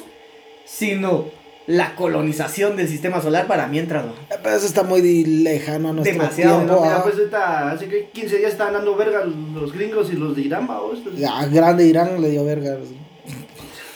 [0.67, 1.31] sino
[1.67, 4.05] la colonización del sistema solar para mientras.
[4.05, 4.13] ¿no?
[4.43, 6.59] Pero eso está muy lejano a nuestro Demasiado.
[6.59, 10.37] Tiempo, mira, pues ahorita, hace que 15 días estaban dando verga los gringos y los
[10.37, 10.99] de Irán, vamos.
[11.17, 12.77] Ya, grande Irán le dio verga.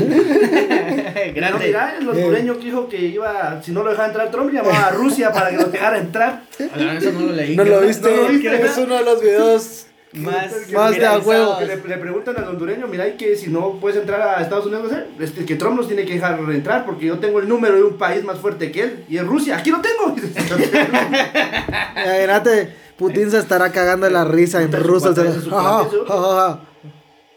[1.35, 1.69] Grande.
[1.69, 4.91] Irán, el hondureño que dijo que iba, si no lo dejaba entrar Trump, llamaba a
[4.91, 6.43] Rusia para que lo dejara entrar.
[6.57, 7.55] eso no lo leí.
[7.55, 8.65] No lo viste, no lo viste.
[8.65, 11.57] es uno de los videos más, más de a huevo.
[11.61, 15.45] le, le, preguntan al hondureño, mira, que si no puedes entrar a Estados Unidos, este,
[15.45, 18.21] que Trump nos tiene que dejar entrar porque yo tengo el número de un país
[18.23, 19.57] más fuerte que él y es Rusia.
[19.57, 20.13] Aquí lo tengo.
[21.95, 25.13] Imagínate, Putin se estará cagando de la risa en ruso.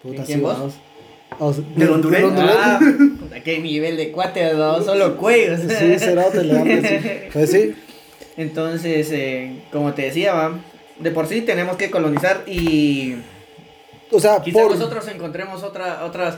[0.03, 0.75] Puta, ¿Quién vos?
[1.77, 2.35] Del hondureño.
[2.37, 2.81] Ah,
[3.45, 4.51] qué nivel de cuate,
[4.85, 5.61] solo cuellos.
[5.61, 7.75] Sí, será, te Pues sí.
[8.37, 10.59] Entonces, eh, como te decía, va
[10.98, 13.16] de por sí tenemos que colonizar y
[14.11, 16.37] o sea, quizá nosotros encontremos otra, otras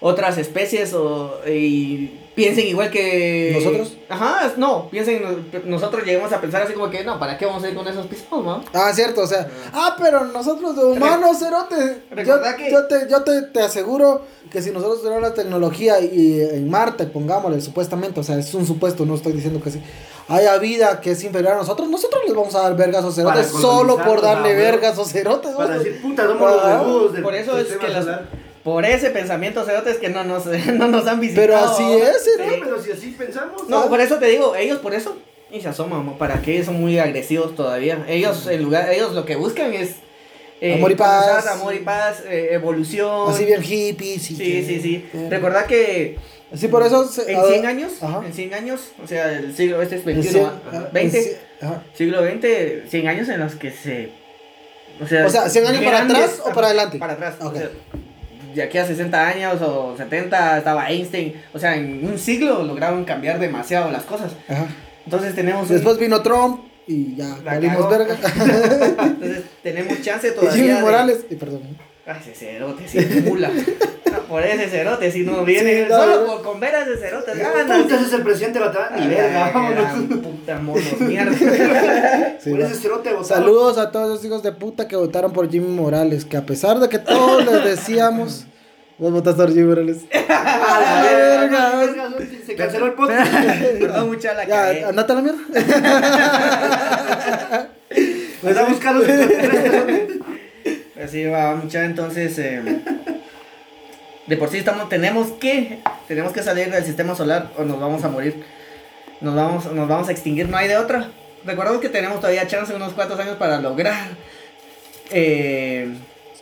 [0.00, 3.96] otras especies o y piensen igual que nosotros.
[4.08, 7.68] Ajá, no, piensen nosotros lleguemos a pensar así como que no, ¿para qué vamos a
[7.68, 8.62] ir con esos pisos, no?
[8.72, 12.02] Ah, cierto, o sea, ah, pero nosotros de humanos, cerote.
[12.24, 12.70] Yo, que...
[12.70, 14.22] yo, te, yo te, te, aseguro
[14.52, 18.66] que si nosotros tenemos la tecnología y en Marte, pongámosle supuestamente, o sea, es un
[18.66, 19.82] supuesto, no estoy diciendo que sí
[20.28, 23.46] haya vida que es inferior a nosotros, nosotros les vamos a dar vergas o cerotes
[23.46, 25.52] solo por darle vergas o cerotes.
[25.52, 28.06] Para decir, puta, somos los huevos Por eso es que las,
[28.64, 31.46] por ese pensamiento cerotes que no nos, no nos han visitado.
[31.46, 32.64] Pero así es, ¿no?
[32.64, 33.68] Pero si así pensamos.
[33.68, 35.16] No, por eso te digo, ellos por eso
[35.50, 38.04] y se asoman, para que son muy agresivos todavía.
[38.08, 39.96] Ellos en lugar, ellos lo que buscan es
[40.60, 41.46] eh, amor y paz.
[41.46, 43.30] Amor y paz, eh, evolución.
[43.30, 44.22] Así bien hippies.
[44.22, 44.80] Sí, sí, sí.
[44.80, 45.04] sí.
[45.30, 46.18] Recordad que
[46.54, 47.08] Sí, por eso.
[47.26, 47.92] en 100 años,
[48.24, 50.50] en 100 años, o sea, el siglo, este es 21,
[50.92, 51.38] 20,
[51.94, 54.10] siglo 20, 100 años en los que se.
[55.00, 56.98] O sea, o sea 100 años para atrás o para adelante.
[56.98, 57.34] Para atrás.
[57.40, 57.46] Okay.
[57.48, 57.70] O sea,
[58.58, 61.34] de aquí a 60 años o 70 estaba Einstein.
[61.54, 64.32] O sea, en un siglo lograron cambiar demasiado las cosas.
[64.48, 64.66] Ajá.
[65.04, 65.68] Entonces tenemos.
[65.68, 68.16] Después vino Trump y ya valimos verga.
[69.00, 70.64] Entonces tenemos chance todavía.
[70.64, 71.24] Y Jimmy Morales.
[71.30, 71.87] Y perdón.
[72.08, 73.50] Ay, ese cerote, si mula.
[74.30, 75.86] por ese cerote, si no viene.
[75.88, 77.82] solo por, con ver a ese cerote, ganas.
[77.82, 80.22] Puta, ese es el presidente va Ni verga, vámonos.
[80.22, 81.32] Puta monos, mierda.
[81.32, 83.24] por ese cerote votaron.
[83.26, 86.24] Saludos a todos esos hijos de puta que votaron por Jimmy Morales.
[86.24, 88.46] Que a pesar de que todos les decíamos.
[88.98, 89.98] Vos votaste por Jimmy Morales.
[90.30, 92.14] a la verga.
[92.46, 93.30] Se canceló el podcast.
[93.78, 94.46] Perdón, mucha la.
[94.46, 95.40] Ya, andate a la mierda.
[98.40, 99.04] Pues a buscar los
[101.08, 102.38] Así va, mucha, entonces.
[102.38, 102.62] Eh,
[104.26, 108.04] de por sí estamos, tenemos que, tenemos que salir del sistema solar o nos vamos
[108.04, 108.44] a morir.
[109.22, 111.08] Nos vamos, nos vamos a extinguir, no hay de otra.
[111.46, 114.08] Recordemos que tenemos todavía chance unos cuantos años para lograr.
[115.10, 115.94] Eh,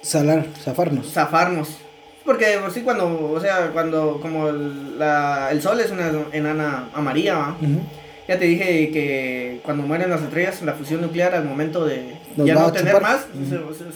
[0.02, 1.12] Salar, zafarnos.
[1.12, 1.76] Zafarnos.
[2.24, 6.10] Porque de por sí cuando, o sea, cuando como el, la, el sol es una
[6.32, 7.54] enana amarilla,
[8.26, 12.54] ya te dije que cuando mueren las estrellas, la fusión nuclear al momento de ya
[12.54, 13.26] no tener más,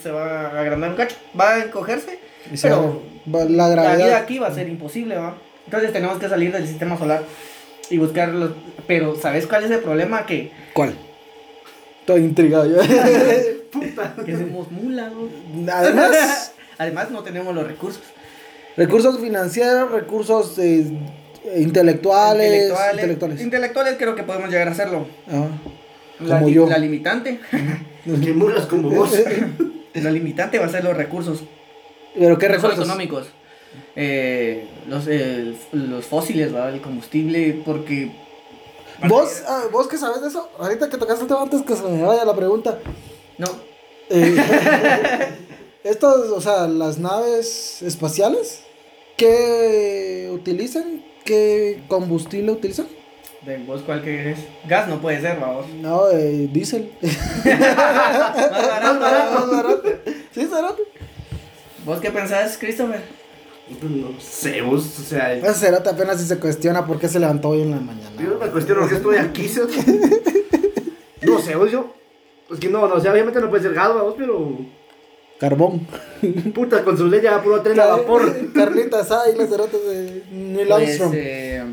[0.03, 2.19] se, va a agrandar un cacho, va a encogerse,
[2.63, 5.37] pero la, vida aquí va a ser imposible, ¿va?
[5.67, 7.23] Entonces tenemos que salir del sistema solar
[7.91, 8.33] y buscar
[8.87, 10.25] Pero ¿sabes cuál es el problema?
[10.27, 10.51] Que...
[10.73, 10.95] ¿Cuál?
[12.01, 12.77] Estoy intrigado yo.
[13.71, 14.15] Puta.
[14.25, 15.13] Que somos mulas,
[15.73, 16.53] Además...
[16.79, 18.03] Además no tenemos los recursos.
[18.77, 20.59] Recursos financieros, recursos...
[20.59, 20.87] Eh,
[21.57, 23.95] Intelectuales, intelectuales, intelectuales.
[23.97, 25.07] creo que podemos llegar a hacerlo.
[25.27, 25.47] Ah,
[26.21, 26.69] la, yo.
[26.69, 27.41] La limitante.
[28.05, 29.11] Que mulas como vos.
[29.95, 31.43] la limitante va a ser los recursos.
[32.15, 32.79] ¿Pero qué recursos?
[32.79, 33.29] económicos.
[33.95, 36.69] Eh, los, eh, los fósiles, ¿va?
[36.69, 38.13] el combustible, porque...
[39.09, 40.51] ¿Vos, ah, ¿Vos qué sabes de eso?
[40.59, 42.79] Ahorita que tocaste el tema antes que se me vaya la pregunta.
[43.39, 43.47] No.
[44.11, 44.37] Eh,
[45.85, 48.63] estos, o sea, las naves espaciales,
[49.17, 51.03] ¿qué utilizan?
[51.25, 52.87] ¿Qué combustible utilizan?
[53.43, 54.35] ¿De vos cuál que
[54.69, 55.67] Gas no puede ser, vamos.
[55.81, 56.93] No, eh, diésel.
[57.01, 59.83] más barato, más barato.
[60.33, 60.83] Sí, barato.
[61.87, 63.01] ¿Vos qué pensás, Christopher?
[63.83, 65.33] No sé, vos, o sea.
[65.33, 68.23] Ese cerote apenas si se cuestiona por qué se levantó hoy en la mañana.
[68.23, 69.51] Yo me cuestiono por qué estoy aquí,
[71.23, 71.95] No sé, vos, yo.
[72.47, 74.59] Pues que no, no, o sea, obviamente no puede ser gas, vos, pero.
[75.39, 75.87] Carbón.
[76.55, 78.53] Puta, con su leña puro tren a vapor.
[78.53, 81.13] Carlitas ahí, los cerotes de Neil pues, Armstrong.
[81.15, 81.65] Eh,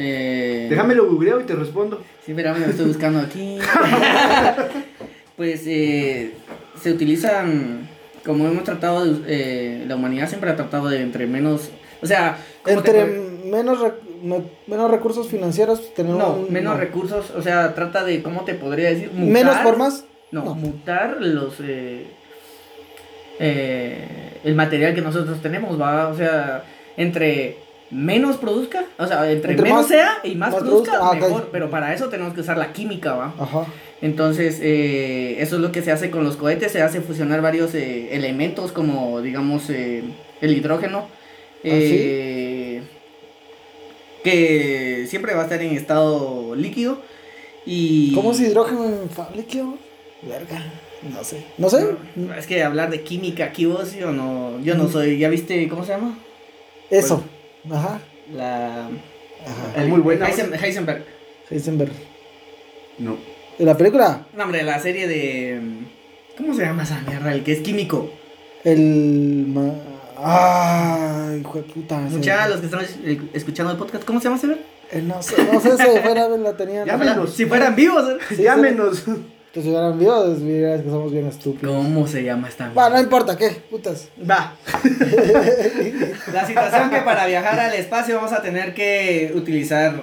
[0.00, 2.02] Eh, Déjame lo googleo y te respondo.
[2.24, 3.58] Sí, pero me lo estoy buscando aquí.
[5.36, 6.34] pues eh,
[6.80, 7.88] se utilizan,
[8.24, 11.70] como hemos tratado, de, eh, la humanidad siempre ha tratado de entre menos,
[12.02, 13.18] o sea, ¿cómo te Entre
[13.50, 16.80] menos, rec- me- menos recursos financieros, tener no, un- menos no.
[16.80, 19.10] recursos, o sea, trata de, ¿cómo te podría decir?
[19.12, 20.04] Menos formas.
[20.30, 20.54] No, No.
[20.54, 22.04] mutar los, eh,
[23.40, 26.64] eh, el material que nosotros tenemos, va, o sea,
[26.96, 27.56] entre
[27.90, 31.14] menos produzca, o sea, entre, Entre menos más- sea y más, más produzca, produzca, ah,
[31.14, 33.34] mejor, pero para eso tenemos que usar la química, va.
[33.38, 33.66] Ajá.
[34.02, 37.74] Entonces, eh, eso es lo que se hace con los cohetes, se hace fusionar varios
[37.74, 40.04] eh, elementos como, digamos, eh,
[40.40, 41.08] el hidrógeno,
[41.64, 42.82] eh,
[44.22, 47.00] que siempre va a estar en estado líquido.
[47.66, 48.14] Y...
[48.14, 49.74] ¿Cómo es hidrógeno en líquido?
[50.22, 50.62] Verga.
[51.14, 51.44] No sé.
[51.58, 51.94] No sé.
[52.16, 55.68] No, es que hablar de química aquí vos, yo no, yo no soy, ¿ya viste
[55.68, 56.18] cómo se llama?
[56.90, 57.22] Eso.
[57.70, 58.00] Ajá.
[58.34, 58.86] La...
[58.86, 59.82] Ajá.
[59.82, 60.26] Es muy buena.
[60.28, 61.04] Heisen- Heisenberg.
[61.50, 61.92] Heisenberg.
[62.98, 63.16] No.
[63.58, 64.26] ¿Y la película?
[64.34, 65.60] No, hombre, la serie de...
[66.36, 67.32] ¿Cómo se llama esa mierda?
[67.32, 68.10] El que es químico.
[68.64, 69.46] El.
[69.48, 69.74] ma-
[70.20, 72.08] Ay, hijo de puta.
[72.08, 74.56] se- Mucha, los que están eh, escuchando el podcast, ¿cómo se llama ese?
[74.90, 76.86] Eh, no sé, no sé si fuera la tenían.
[76.86, 77.34] Ya Ojalá menos.
[77.34, 78.04] Si fueran vivos.
[78.08, 78.16] ¿eh?
[78.36, 79.04] Sí, Llámenos.
[79.58, 81.74] Que si hubieran vivos, dirás que somos bien estúpidos.
[81.74, 83.50] ¿Cómo se llama esta Va, no importa, ¿qué?
[83.68, 84.08] Putas.
[84.30, 84.54] Va.
[86.32, 90.00] La situación que para viajar al espacio vamos a tener que utilizar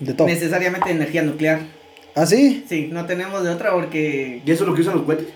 [0.00, 0.26] De todo.
[0.26, 1.60] necesariamente energía nuclear.
[2.16, 2.64] ¿Ah, sí?
[2.68, 4.42] Sí, no tenemos de otra porque...
[4.44, 5.28] ¿Y eso es lo que usan los cohetes?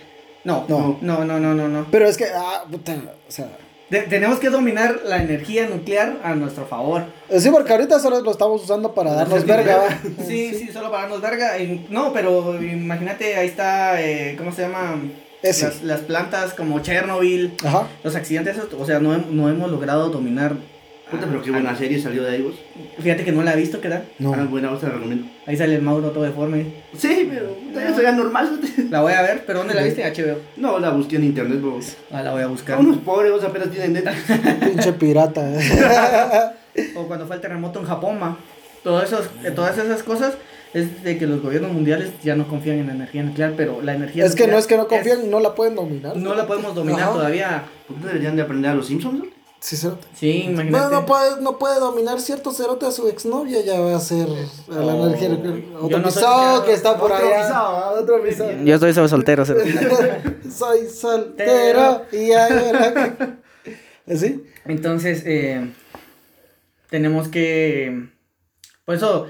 [0.42, 0.98] No, No.
[1.00, 1.86] no, no, no, no, no.
[1.92, 2.96] Pero es que, ah, puta,
[3.28, 3.46] o sea.
[3.90, 7.04] De- tenemos que dominar la energía nuclear a nuestro favor.
[7.38, 10.00] Sí, porque ahorita solo lo estamos usando para darnos verga.
[10.26, 11.52] Sí, sí, solo para darnos verga.
[11.88, 14.96] No, pero imagínate, ahí está, eh, ¿cómo se llama?
[15.42, 17.86] Las, las plantas como Chernobyl, Ajá.
[18.04, 20.54] los accidentes, o sea, no, no hemos logrado dominar.
[21.10, 22.54] Puta, pero qué buena serie salió de ahí vos.
[23.00, 24.04] Fíjate que no la he visto, ¿qué tal?
[24.18, 24.32] No.
[24.32, 25.26] Ah, buena, vos te la recomiendo.
[25.46, 26.66] Ahí sale el Mauro todo deforme.
[26.96, 28.60] Sí, pero puta, ya soy anormal.
[28.90, 30.02] La voy a ver, pero ¿dónde la viste?
[30.04, 30.38] HBO.
[30.56, 31.96] No, la busqué en internet, vos.
[32.12, 32.78] Ah, la voy a buscar.
[32.78, 34.40] Unos pobres, vos apenas tienen Netflix.
[34.64, 35.42] Pinche pirata.
[35.52, 36.50] eh.
[36.96, 38.38] O cuando fue el terremoto en Japón, ma.
[38.84, 40.34] Todo esos, eh, todas esas cosas
[40.72, 43.94] es de que los gobiernos mundiales ya no confían en la energía nuclear, pero la
[43.96, 46.16] energía es que no es que no confían, no la pueden dominar.
[46.16, 47.12] no la podemos dominar Ajá.
[47.12, 47.64] todavía.
[47.88, 49.24] ¿Por qué no deberían de aprender a los Simpsons?
[49.60, 50.06] Sí, cerote.
[50.14, 50.94] Sí, No, imagínate.
[50.94, 54.26] no puede, no puede dominar cierto cerote a su exnovia, ya va a ser
[54.70, 55.38] a la Oh, energía.
[55.78, 57.42] Otro no pisado que está por Otro allá.
[57.42, 58.00] pisado.
[58.02, 58.52] Otro pisado.
[58.64, 59.44] Yo estoy soltero,
[60.50, 63.16] Soy soltero y ahora
[64.06, 64.44] que- ¿Sí?
[64.64, 65.72] Entonces, eh,
[66.88, 68.08] tenemos que.
[68.84, 69.26] Por eso,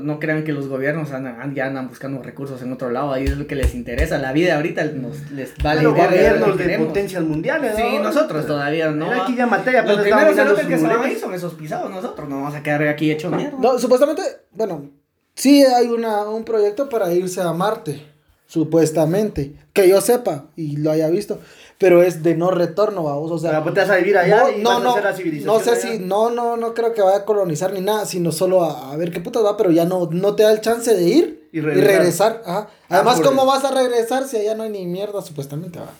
[0.00, 3.12] no crean que los gobiernos andan, an- ya andan buscando recursos en otro lado.
[3.12, 4.18] Ahí es lo que les interesa.
[4.18, 8.02] La vida ahorita nos, les vale Los gobiernos de potencias mundiales, Sí, ¿no?
[8.04, 9.06] nosotros todavía no.
[9.06, 11.06] Mira, aquí ya Matei Los apenas estaba primeros cerotes que se van muletas.
[11.16, 11.90] ahí son esos pisados.
[11.90, 13.56] Nosotros no vamos a quedar aquí hechos mierda.
[13.60, 14.22] No, supuestamente,
[14.52, 14.90] bueno,
[15.34, 18.02] sí hay una, un proyecto para irse a Marte,
[18.46, 21.40] supuestamente, que yo sepa y lo haya visto,
[21.78, 24.50] pero es de no retorno, vamos, o sea, Pero, pues, te vas a vivir allá
[24.56, 25.80] y no, vas a no, hacer la no, civilización no sé allá.
[25.80, 28.96] si, no, no, no creo que vaya a colonizar ni nada, sino solo a, a
[28.96, 31.58] ver qué putas va, pero ya no, no te da el chance de ir Y
[31.58, 31.96] y regresar.
[31.98, 32.68] regresar, ajá.
[32.88, 35.90] Ah, Además, ¿cómo el- vas a regresar si allá no hay ni mierda, supuestamente, va?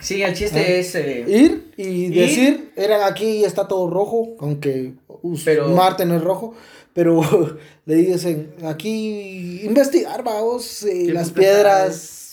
[0.00, 0.66] Sí, el chiste Ah.
[0.78, 0.94] es.
[0.94, 2.14] eh, Ir y Ir.
[2.14, 4.94] decir, eran aquí y está todo rojo, aunque
[5.44, 6.54] Pero- Marte no es rojo,
[6.94, 7.20] pero
[7.84, 12.25] le dicen, aquí investigar, vamos, eh, ¿Qué las piedras,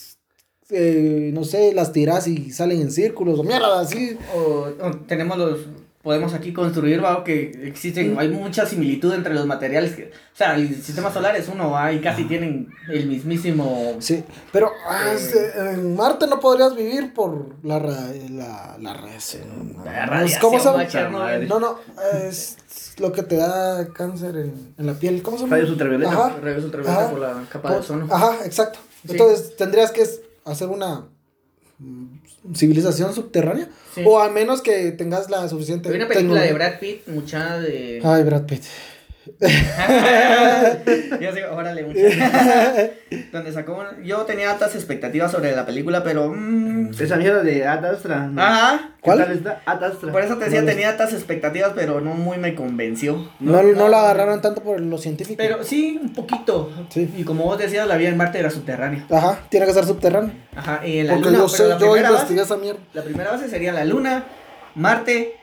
[0.73, 4.17] eh, no sé, las tiras y salen en círculos o mierda, así.
[4.35, 5.59] o, o tenemos los
[6.01, 10.55] podemos aquí construir va que existen hay mucha similitud entre los materiales que, o sea
[10.55, 14.21] el sistema solar es uno va y casi tienen el mismísimo Sí,
[14.51, 15.15] pero ah, Eh.
[15.15, 19.77] este, en Marte no podrías vivir por la, ra- la, la radiación.
[19.85, 21.47] La ¿Cómo se.
[21.47, 21.77] No, no,
[22.27, 22.57] es
[22.99, 25.21] lo que te da cáncer en, en la piel.
[25.23, 25.55] ¿Cómo se llama?
[25.55, 26.11] Rayos ultravioleta.
[26.11, 26.35] Ajá.
[26.41, 27.11] rayos ultravioleta Ajá.
[27.11, 28.79] por la capa Por- de ozono Ajá, exacto.
[29.05, 29.11] Sí.
[29.13, 30.01] Entonces tendrías que
[30.45, 31.07] hacer una
[31.79, 33.69] mm, civilización subterránea.
[33.93, 34.03] Sí.
[34.05, 35.89] O a menos que tengas la suficiente.
[35.89, 36.69] hay una película de tecnología.
[36.69, 38.63] Brad Pitt mucha de Ay, Brad Pitt.
[41.21, 41.83] ya sé, órale,
[43.31, 47.65] donde sacó un- yo tenía altas expectativas sobre la película pero mm, Esa mierda de
[47.67, 48.27] Atastra.
[48.27, 48.41] ¿no?
[48.41, 49.31] ajá ¿Qué ¿Cuál?
[49.31, 49.61] está?
[49.65, 50.11] Atastra.
[50.11, 53.87] por eso te decía No tenía altas expectativas pero no muy me convenció No, no,
[53.89, 55.35] la agarraron tanto por lo científico.
[55.37, 56.71] Pero sí, un poquito.
[56.89, 57.13] Sí.
[57.17, 59.05] Y como vos decías, la vida en Marte era subterránea.
[59.09, 60.31] Ajá, tiene que ser subterráneo.
[60.55, 62.61] Ajá, y en la Porque Luna, yo pero sé, la yo primera investigué base, esa
[62.61, 62.79] mierda.
[62.93, 64.23] la primera base sería la Luna,
[64.75, 65.35] Marte.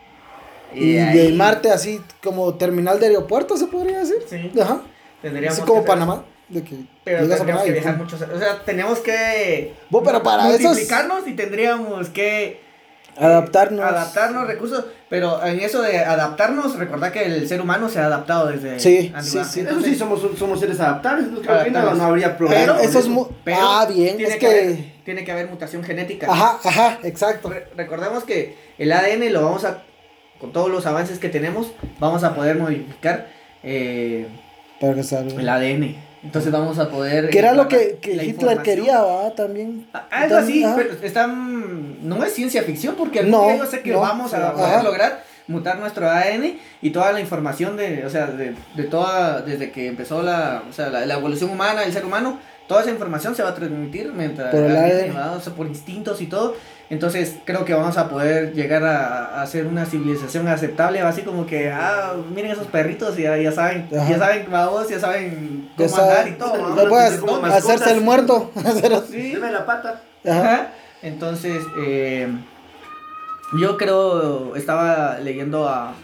[0.74, 4.16] Y ahí de Marte así como terminal de aeropuerto se podría decir.
[4.28, 4.50] Sí.
[4.60, 4.82] Ajá.
[5.22, 6.24] Tendríamos Así como que- Panamá.
[6.48, 8.20] De que Pero llegas a tendríamos Panamá que y viajar muchos.
[8.22, 12.60] O sea, tenemos que Bo, pero para multiplicarnos y tendríamos que
[13.16, 13.84] Adaptarnos.
[13.84, 18.46] adaptarnos, recursos, pero en eso de adaptarnos, recordad que el ser humano se ha adaptado
[18.46, 19.60] desde Sí, sí, sí.
[19.60, 21.26] Eso sí, somos, somos seres adaptables.
[21.42, 22.60] Creo que no, no habría problema.
[22.60, 23.08] Pero- Eso es
[23.52, 24.60] ah, bien, tiene es que, que...
[24.64, 26.28] haber, tiene que haber mutación genética.
[26.30, 27.50] Ajá, ajá, exacto.
[27.50, 29.82] Re- recordemos que el ADN lo vamos a,
[30.40, 33.28] con todos los avances que tenemos, vamos a poder modificar
[33.62, 34.26] eh,
[34.80, 35.40] Para que salga.
[35.40, 35.96] el ADN.
[36.22, 37.30] Entonces vamos a poder...
[37.30, 39.30] Que era lo que, que Hitler quería, ¿va?
[39.30, 39.86] También.
[39.94, 43.80] Ah, Algo así, pero está, mm, no es ciencia ficción porque No, día yo sé
[43.80, 48.10] que no, vamos a poder lograr mutar nuestro ADN y toda la información de, o
[48.10, 51.92] sea, de, de toda, desde que empezó la, o sea, la, la evolución humana, el
[51.92, 52.38] ser humano,
[52.68, 55.16] toda esa información se va a transmitir mientras, Por el ADN, ADN.
[55.16, 55.32] ¿va?
[55.32, 56.54] O sea, por instintos y todo.
[56.90, 61.46] Entonces creo que vamos a poder llegar a, a ser una civilización aceptable, así como
[61.46, 64.10] que, ah, miren esos perritos, ya, ya saben, Ajá.
[64.10, 66.76] ya saben, vamos, ya saben Ya cómo andar sabe- y todo.
[66.76, 67.22] Ya puedes
[67.54, 68.50] hacerse el muerto.
[68.56, 69.32] Hacer- Sí.
[69.34, 70.02] Deme la pata.
[70.28, 70.72] Ajá.
[71.02, 72.28] Entonces, eh,
[73.60, 75.94] yo creo, estaba leyendo a,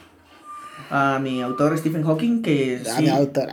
[0.90, 3.48] a mi autor Stephen Hawking, que sí, mi autor,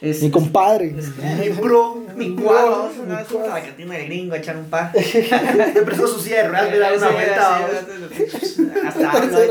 [0.00, 0.94] es Mi compadre.
[1.38, 2.02] Mi bro.
[2.20, 4.92] Mi cuadro, bro, una a la cantina de gringo a echar un par.
[5.74, 7.66] Empezó su cierre, de dar una vuelta.
[8.86, 9.50] Hasta ahí.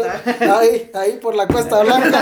[0.70, 2.20] Ahí, ahí por la Cuesta Blanca.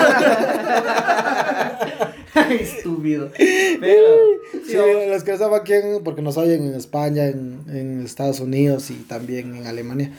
[2.49, 3.29] Estúpido.
[3.37, 4.07] Pero,
[4.53, 4.77] sí, Sí,
[5.09, 8.95] los que están aquí, en- porque nos oyen en España, en, en Estados Unidos y
[8.95, 10.11] también en Alemania.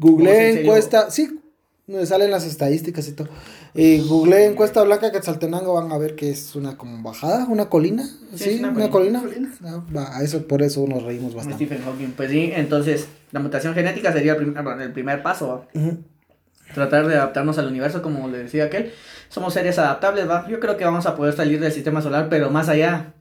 [0.00, 1.38] ¿Cómo es en Google encuesta, sí,
[1.88, 3.28] me salen las estadísticas y todo.
[3.74, 8.04] Y Google encuesta blanca Quetzaltenango van a ver que es una como bajada, una colina,
[8.34, 9.20] Sí, sí, una una, colina.
[9.20, 9.52] colina.
[9.64, 11.64] Ah, va, eso por eso nos reímos bastante.
[11.64, 15.64] Stephen Hawking, pues sí, entonces la mutación genética sería el, prim- bueno, el primer paso.
[16.74, 18.92] tratar de adaptarnos al universo, como le decía aquel.
[19.30, 20.46] Somos seres adaptables, ¿va?
[20.48, 23.14] Yo creo que vamos a poder salir del sistema solar, pero más allá.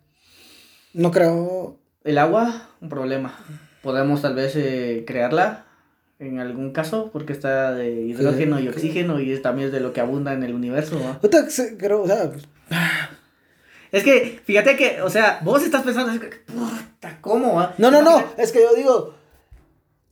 [0.93, 1.78] No creo.
[2.03, 3.34] El agua, un problema.
[3.82, 5.66] Podemos tal vez eh, crearla
[6.20, 8.68] en algún caso, porque está de hidrógeno y Sí.
[8.70, 10.99] oxígeno y es también de lo que abunda en el universo,
[11.49, 12.32] se- creo, o sea,
[13.91, 16.11] Es que, fíjate que, o sea, vos estás pensando,
[16.45, 17.74] puta, ¿cómo, va?
[17.78, 19.13] no, no, no, es que yo digo,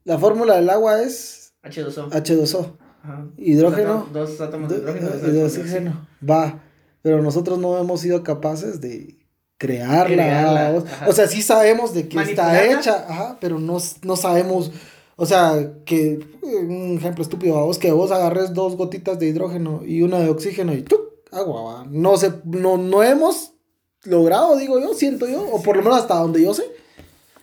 [0.06, 2.10] la fórmula del agua es H2O.
[2.12, 2.78] H2O.
[3.04, 3.26] Ajá.
[3.38, 4.08] Hidrógeno.
[4.14, 5.10] Dos átomos de hidrógeno.
[5.10, 6.08] dos y de oxígeno.
[6.28, 6.60] Va.
[7.02, 9.18] Pero nosotros no hemos sido capaces de
[9.58, 10.06] crearla.
[10.16, 14.72] Crearla, o, sea, sí sabemos de que está hecha, ajá, pero no, no sabemos.
[15.18, 20.02] O sea, que un ejemplo estúpido, vos que vos agarres dos gotitas de hidrógeno y
[20.02, 21.06] una de oxígeno y ¡tuc!
[21.32, 21.86] agua, va.
[21.90, 23.54] No se, no, no hemos
[24.04, 26.64] logrado, digo yo, siento yo, o por lo menos hasta donde yo sé.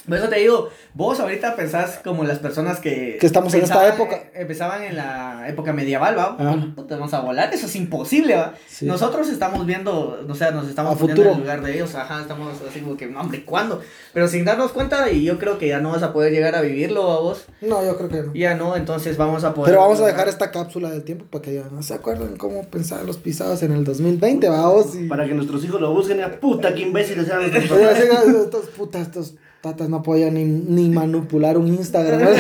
[0.07, 3.17] Por eso te digo, vos ahorita pensás como las personas que...
[3.19, 4.25] Que estamos en esta época.
[4.35, 6.37] Empezaban en la época medieval, ¿va?
[6.39, 6.67] Ajá.
[6.75, 8.55] Puta, vamos a volar, eso es imposible, ¿va?
[8.67, 8.87] Sí.
[8.87, 12.21] Nosotros estamos viendo, o sea, nos estamos A poniendo en el lugar de ellos, ajá,
[12.21, 13.81] estamos así como que, no, hombre, ¿cuándo?
[14.13, 16.61] Pero sin darnos cuenta, y yo creo que ya no vas a poder llegar a
[16.61, 18.35] vivirlo a vos, No, yo creo que no.
[18.35, 19.73] ya no, entonces vamos a poder...
[19.73, 22.65] Pero vamos a dejar esta cápsula del tiempo para que ya no se acuerden cómo
[22.69, 24.95] pensaban los pisados en el 2020, vamos.
[24.95, 25.09] Y...
[25.09, 26.21] Para que nuestros hijos lo busquen.
[26.21, 31.69] y, Puta, qué imbéciles eran estos putas, estos patas no podían ni, ni manipular un
[31.69, 32.21] Instagram.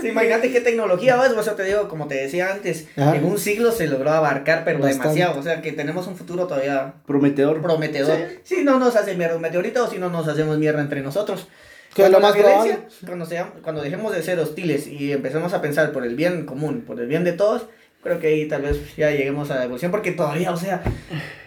[0.00, 3.16] Sí, imagínate qué tecnología vas, o sea, te digo, como te decía antes, Ajá.
[3.16, 5.02] en un siglo se logró abarcar, pero Bastante.
[5.08, 7.62] demasiado, o sea, que tenemos un futuro todavía Prometedor.
[7.62, 8.18] prometedor.
[8.42, 11.48] Si no nos hace mierda un meteorito o si no nos hacemos mierda entre nosotros.
[11.94, 12.78] Que es lo Cuando más probable.
[13.06, 16.82] Cuando, sea- cuando dejemos de ser hostiles y empecemos a pensar por el bien común,
[16.86, 17.66] por el bien de todos,
[18.02, 20.82] creo que ahí tal vez ya lleguemos a la evolución, porque todavía, o sea,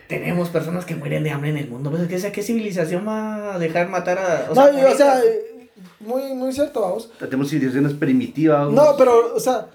[0.08, 1.90] tenemos personas que mueren de hambre en el mundo.
[1.92, 4.48] Pues, ¿qué, sea, ¿Qué civilización va a dejar matar a.?
[4.54, 4.98] no, y, o morir?
[4.98, 5.22] sea,
[6.00, 7.12] muy, muy cierto, vamos.
[7.20, 8.70] Tenemos civilizaciones primitivas.
[8.72, 9.68] No, pero, o sea,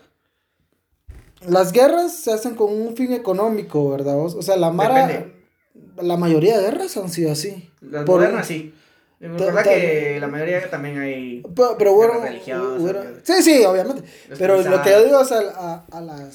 [1.46, 4.14] las guerras se hacen con un fin económico, ¿verdad?
[4.14, 4.34] vos?
[4.34, 5.34] O sea, la Mara, Depende.
[6.00, 7.70] la mayoría de guerras han sido así.
[7.80, 8.74] Las por- modernas sí.
[9.20, 11.42] Recuerda que la mayoría también hay.
[11.54, 14.02] Pero, pero bueno, religiosas, sí, sí, obviamente.
[14.28, 16.34] Los Pero lo que yo digo es a, a, a las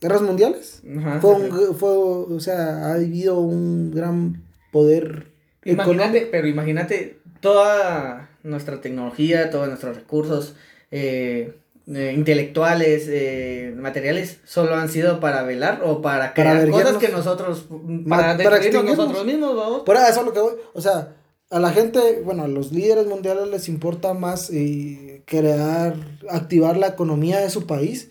[0.00, 0.82] guerras mundiales.
[0.98, 1.20] Ajá.
[1.20, 5.34] Fue, un, fue, o sea, ha habido un gran poder
[5.64, 10.54] Imagínate, pero imagínate toda nuestra tecnología, todos nuestros recursos
[10.90, 11.54] eh,
[11.86, 17.02] eh, intelectuales, eh, materiales, solo han sido para velar o para crear cosas verguiarnos.
[17.02, 17.66] que nosotros,
[18.08, 19.82] para para nosotros mismos, vamos.
[19.82, 20.52] Por eso es lo que voy.
[20.74, 21.14] O sea,
[21.50, 25.94] a la gente, bueno, a los líderes mundiales les importa más eh, crear,
[26.28, 28.10] activar la economía de su país.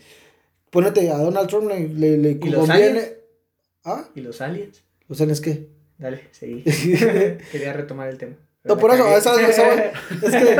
[0.74, 2.90] Ponete, a Donald Trump le, le, le ¿Y los conviene.
[2.90, 3.12] aliens?
[3.86, 4.10] ¿Ah?
[4.16, 4.84] ¿Y los aliens?
[5.08, 5.70] ¿Los aliens qué?
[6.00, 6.64] Dale, seguí.
[7.52, 8.36] Quería retomar el tema.
[8.64, 10.24] No, por eso, eso voy.
[10.24, 10.58] es que,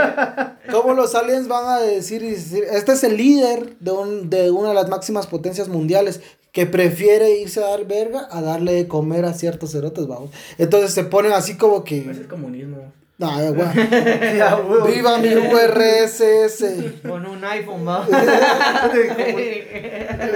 [0.72, 4.52] ¿cómo los aliens van a decir, y decir, este es el líder de, un, de
[4.52, 8.88] una de las máximas potencias mundiales que prefiere irse a dar verga a darle de
[8.88, 10.30] comer a ciertos cerotes, vamos?
[10.60, 12.36] Entonces se ponen así como Pues es que,
[13.24, 14.44] comunismo.
[14.44, 14.94] Ah, güey.
[14.94, 16.64] Viva mi URSS.
[17.08, 18.08] Con un iPhone, va.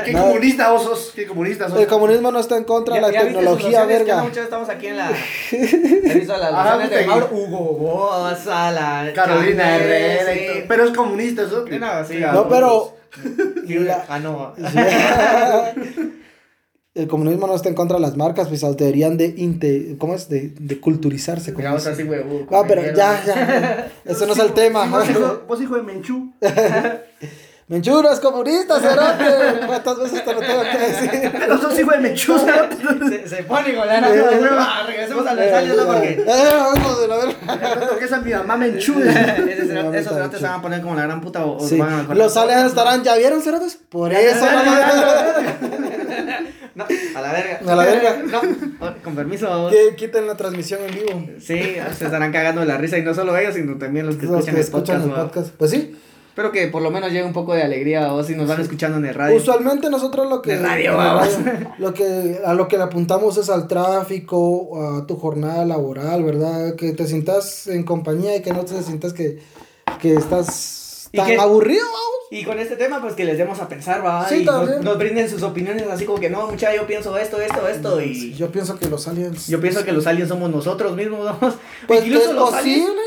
[0.05, 1.11] ¿Qué comunista vos sos?
[1.15, 1.79] ¿Qué comunista sos?
[1.79, 4.23] El comunismo no está en contra de la tecnología, verga.
[4.23, 5.11] Muchas estamos aquí en la.
[5.51, 9.11] Visto las ah, de Mauro Hugo Bosa, la.
[9.13, 10.65] Carolina Herrera.
[10.67, 11.65] Pero es comunista, eso.
[11.67, 12.97] No, sí, no pero.
[14.09, 14.53] Ah, no.
[16.98, 20.28] El comunismo no está en contra de las marcas, pues deberían de, ¿cómo es?
[20.30, 21.54] De, de culturizarse.
[21.54, 24.86] Como así, uh, ah, pero ya, ya, eso no es el tema.
[24.88, 26.34] Vos hijo, vos hijo de Menchú.
[27.70, 29.66] Menchú no es comunista, cerote.
[29.68, 31.48] ¿Cuántas veces te lo tengo que decir?
[31.50, 35.86] No sos hijo de Menchú, Se, se pone con la ah, Regresemos al mensaje, ¿no?
[35.86, 36.24] Porque.
[36.26, 37.88] Eh, vamos la verga.
[37.89, 39.02] Porque esa es mi mamá Menchú.
[39.02, 42.68] Esos cerotes se van a poner como la gran puta o van a Los aliens
[42.68, 43.78] estarán, ¿ya vieron cerotes?
[43.89, 45.97] Por eso no,
[47.15, 47.59] a la verga.
[47.65, 48.23] A la verga.
[48.80, 49.69] No, con permiso.
[49.69, 51.25] Que quiten la transmisión en vivo.
[51.39, 54.25] Sí, se estarán cagando de la risa y no solo ellos, sino también los que
[54.25, 55.95] escuchan, el, podcast, Pues sí.
[56.38, 58.99] Espero que por lo menos llegue un poco de alegría o si nos van escuchando
[58.99, 59.36] en el radio.
[59.36, 60.95] Usualmente nosotros lo que, radio,
[61.80, 66.75] lo que a lo que le apuntamos es al tráfico, a tu jornada laboral, ¿verdad?
[66.75, 69.39] Que te sientas en compañía y que no te sientas que,
[69.99, 72.16] que estás tan aburrido, vamos.
[72.30, 74.28] Y con este tema, pues que les demos a pensar, va.
[74.36, 78.01] y nos, brinden sus opiniones, así como que no, mucha, yo pienso esto, esto, esto.
[78.01, 79.47] y yo pienso que los aliens.
[79.47, 81.53] Yo pienso que los aliens somos nosotros mismos, ¿no?
[81.88, 83.01] Pues Incluso es los posible.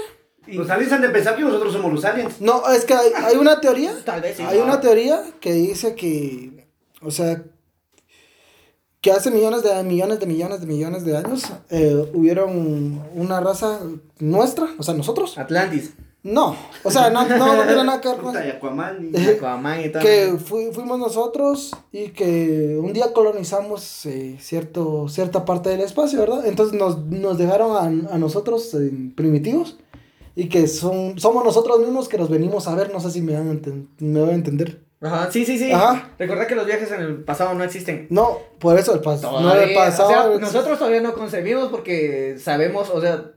[0.46, 2.40] Los aliens han de pensar que nosotros somos los aliens.
[2.40, 3.92] No, es que hay, hay una teoría.
[4.04, 4.42] Tal vez sí.
[4.42, 6.68] Hay una teoría que dice que.
[7.02, 7.42] O sea.
[9.02, 13.80] Que hace millones de millones de millones de millones de años eh, hubieron una raza
[14.18, 15.38] nuestra, o sea, nosotros.
[15.38, 15.94] Atlantis.
[16.22, 19.88] No, o sea, no, no, no tiene nada que ver con Aquaman y, Aquaman y
[19.88, 20.02] todo.
[20.02, 26.46] Que fuimos nosotros y que un día colonizamos eh, cierto, cierta parte del espacio, ¿verdad?
[26.46, 29.78] Entonces nos, nos dejaron a, a nosotros eh, primitivos
[30.36, 33.32] y que son, somos nosotros mismos que nos venimos a ver, no sé si me
[33.32, 34.82] van a, me van a entender.
[35.00, 35.72] Ajá, sí, sí, sí.
[35.72, 36.10] Ajá.
[36.18, 38.06] Recuerda que los viajes en el pasado no existen.
[38.10, 39.40] No, por eso el pasado.
[39.40, 40.34] No el pasado.
[40.34, 43.32] O sea, nosotros todavía no concebimos porque sabemos, o sea,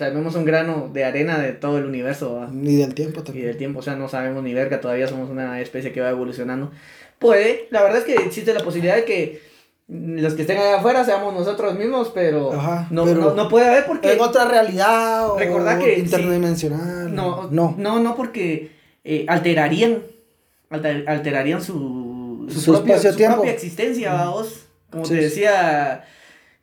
[0.00, 2.48] Sabemos un grano de arena de todo el universo.
[2.50, 3.44] Ni del tiempo también.
[3.44, 6.08] Ni del tiempo, o sea, no sabemos ni verga, todavía somos una especie que va
[6.08, 6.70] evolucionando.
[7.18, 9.42] Puede, la verdad es que existe la posibilidad de que
[9.88, 12.50] los que estén allá afuera seamos nosotros mismos, pero,
[12.88, 14.14] no, no, puede haber porque...
[14.14, 17.14] En otra realidad o que, interdimensional.
[17.14, 18.70] no, no, no, no, porque
[19.04, 19.98] eh, alterarían,
[20.70, 24.64] alterarían su, su, propia, su propia existencia, vamos.
[24.88, 26.06] Como te decía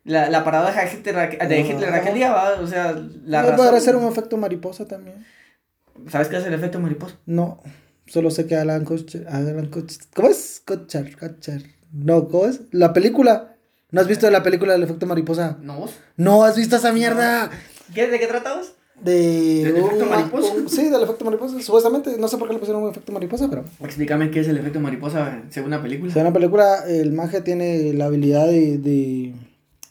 [0.08, 2.54] la, la paradoja de Hitler, de Hitler aquel día, ¿va?
[2.62, 2.96] o sea,
[3.26, 3.58] la razón...
[3.58, 5.26] Podría ser un efecto mariposa también.
[6.10, 7.18] ¿Sabes qué es el efecto mariposa?
[7.26, 7.62] No,
[8.06, 10.64] solo sé que Alan Kutcher, Alan Kutcher, ¿cómo es?
[10.66, 12.62] Kutcher, Kutcher, no, ¿cómo es?
[12.72, 13.58] La película,
[13.92, 15.58] ¿no has visto la película del efecto mariposa?
[15.62, 15.92] No, ¿vos?
[16.16, 17.50] No, ¿has visto esa mierda?
[17.94, 18.76] ¿Qué, ¿De qué tratamos?
[19.02, 20.54] De ¿Del efecto mariposa?
[20.70, 21.62] sí, del efecto mariposa.
[21.62, 23.66] Supuestamente, no sé por qué le pusieron un efecto mariposa, pero.
[23.84, 26.14] Explícame qué es el efecto mariposa según la película.
[26.14, 29.34] Según la película, el mago tiene la habilidad de, de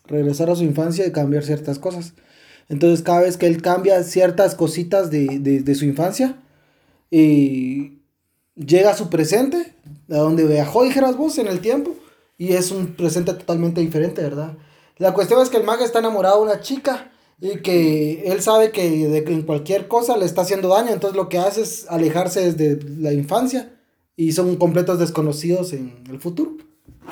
[0.09, 2.15] regresar a su infancia y cambiar ciertas cosas.
[2.69, 6.37] Entonces cada vez que él cambia ciertas cositas de, de, su infancia,
[7.11, 8.01] y
[8.57, 9.75] llega a su presente,
[10.11, 11.95] a donde viajó, dijeras vos, en el tiempo,
[12.39, 14.57] y es un presente totalmente diferente, ¿verdad?
[14.99, 18.71] La cuestión es que el mago está enamorado de una chica y que él sabe
[18.71, 22.53] que de, en cualquier cosa le está haciendo daño, entonces lo que hace es alejarse
[22.53, 23.77] desde la infancia
[24.17, 26.57] y son completos desconocidos en el futuro.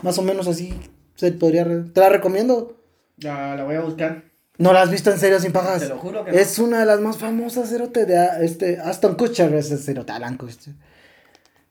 [0.03, 0.75] Más o menos así
[1.15, 1.65] se podría...
[1.93, 2.77] Te la recomiendo.
[3.17, 4.25] Ya la voy a buscar.
[4.57, 5.83] ¿No la has visto en serio sin pajas?
[5.83, 6.39] Te lo juro que no.
[6.39, 10.75] Es una de las más famosas, cerote, de este, Aston Kutcher, ese cerote, Alan Kutcher.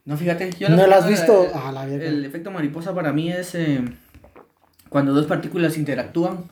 [0.06, 0.52] No, fíjate.
[0.60, 1.46] Yo ¿No la has visto?
[1.46, 3.82] El, ah, la el efecto mariposa para mí es eh,
[4.90, 6.52] cuando dos partículas interactúan.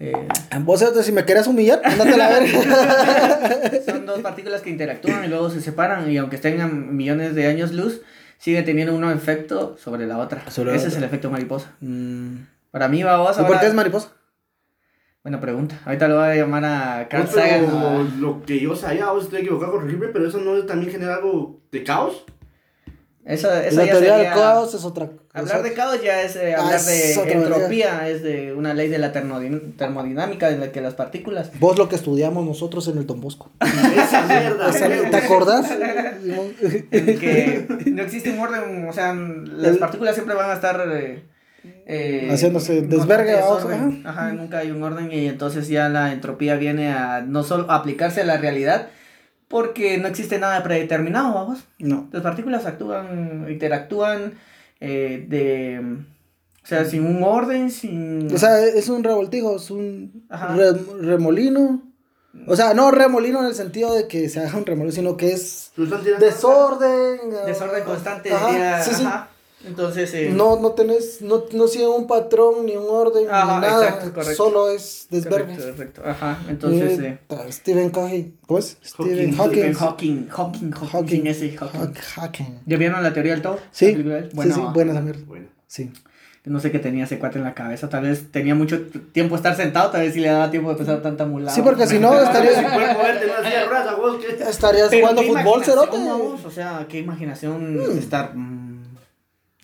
[0.00, 0.28] Eh,
[0.60, 3.70] Vos, si me quieres humillar, ándate a la verga.
[3.86, 7.46] Son dos partículas que interactúan y luego se separan y aunque estén a millones de
[7.46, 8.02] años luz,
[8.38, 10.42] sigue teniendo un efecto sobre la otra.
[10.46, 11.72] Ese es el efecto mariposa.
[11.80, 12.36] Mm.
[12.72, 14.12] Para mí, vamos a ¿Y por qué es mariposa?
[15.22, 15.78] Buena pregunta.
[15.84, 18.20] Ahorita lo voy a llamar a Carl pues, Sagan.
[18.20, 21.84] Lo que yo sabía, vos estoy equivocado, corregirme, pero eso no también genera algo de
[21.84, 22.24] caos.
[23.26, 26.80] Eso, eso la teoría del caos es otra Hablar de caos ya es eh, hablar
[26.80, 31.52] de entropía, es de una ley de la termodinámica en la que las partículas.
[31.60, 33.50] Vos lo que estudiamos nosotros en el Don Bosco.
[33.60, 34.72] Esa mierda.
[34.72, 35.70] ¿Te acordás?
[36.90, 40.82] que no existe un orden, o sea, las partículas siempre van a estar.
[40.90, 41.22] Eh,
[41.86, 43.34] eh, haciéndose desvergue
[44.04, 44.32] ajá.
[44.32, 48.24] nunca hay un orden y entonces ya la entropía viene a no solo aplicarse a
[48.24, 48.88] la realidad
[49.52, 51.58] porque no existe nada predeterminado, vamos.
[51.78, 52.08] No.
[52.10, 54.32] Las partículas actúan, interactúan
[54.80, 55.98] eh, de...
[56.64, 58.34] O sea, sin un orden, sin...
[58.34, 60.24] O sea, es un revoltijo, es un
[61.02, 61.82] remolino
[62.46, 65.32] O sea, no remolino en el sentido de que se haga un remolino, sino que
[65.32, 65.72] es
[66.18, 67.18] desorden.
[67.44, 68.32] Desorden constante.
[68.32, 69.06] Ajá, sí, sí.
[69.66, 70.12] Entonces.
[70.14, 73.86] Eh, no, no tenés, no, no sigue un patrón, ni un orden, ni nada.
[73.86, 74.34] Exacto, correcto.
[74.34, 75.56] Solo es desverde.
[75.56, 76.38] Correcto, Ajá.
[76.48, 76.98] Entonces.
[77.00, 77.18] Eh,
[77.50, 78.34] Stephen Covey.
[78.46, 78.78] ¿Cómo es?
[78.82, 79.72] Stephen Hawking.
[79.74, 80.28] Hawking.
[80.28, 80.70] Hawking.
[80.72, 81.26] Hawking.
[81.26, 81.94] Ese Hawking.
[82.16, 82.60] Hawking.
[82.66, 83.58] ¿Ya vieron la teoría del todo?
[83.70, 83.94] Sí.
[84.32, 85.48] Bueno, sí, sí, buena la Bueno.
[85.66, 85.90] Sí.
[86.44, 87.88] No sé qué tenía ese cuate en la cabeza.
[87.88, 88.80] Tal vez tenía mucho
[89.12, 89.90] tiempo estar sentado.
[89.90, 91.54] Tal vez si le daba tiempo de pensar tanta mulada.
[91.54, 92.56] Sí, porque si no estarías.
[94.48, 95.96] estarías jugando fútbol, cerote.
[96.44, 97.98] O sea, qué imaginación mm.
[97.98, 98.32] estar.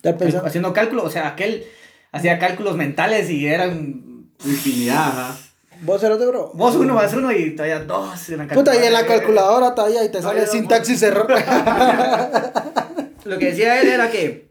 [0.03, 1.05] Mm, haciendo cálculos.
[1.07, 1.67] O sea, aquel
[2.13, 4.05] hacía cálculos mentales y eran.
[4.45, 5.35] Infinidad,
[5.81, 6.51] Vos cerote, bro.
[6.55, 8.19] Vos uno más uno y todavía dos.
[8.55, 11.29] Puta, y en la calculadora todavía y te sale sintaxis error.
[13.25, 14.49] Lo que decía él era que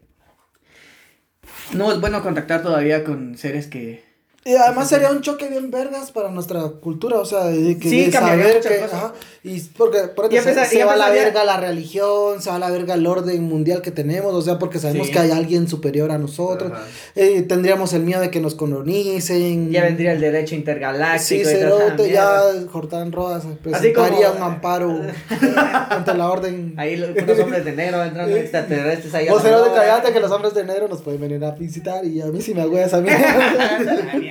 [1.72, 4.07] no es bueno contactar todavía con seres que
[4.44, 8.10] y además sería un choque bien vergas para nuestra cultura, o sea, de, que, sí,
[8.10, 9.12] saber que, ajá,
[9.44, 12.70] y porque por ejemplo, se, va a la verga la religión, se va a la
[12.70, 16.18] verga el orden mundial que tenemos, o sea, porque sabemos que hay alguien superior a
[16.18, 16.72] nosotros,
[17.14, 19.70] eh, tendríamos el miedo de que nos colonicen.
[19.70, 21.24] Ya vendría el derecho intergaláctico.
[21.28, 22.40] Sí, cerote, ya
[22.72, 25.00] Jordán Rodas presentaría un amparo
[25.90, 26.74] ante la orden.
[26.76, 29.28] Ahí los hombres de negro entrando extraterrestres ahí.
[29.28, 32.26] O cerote, callate que los hombres de negro nos pueden venir a visitar y a
[32.26, 34.27] mí sí me hago esa mierda.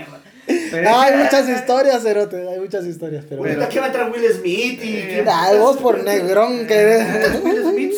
[0.87, 3.25] Hay muchas historias, Cerote, hay muchas historias.
[3.27, 5.19] Pero bueno, aquí va a entrar Will Smith y.
[5.27, 7.43] Ah, vos por negrón que ves.
[7.43, 7.93] Will Smith,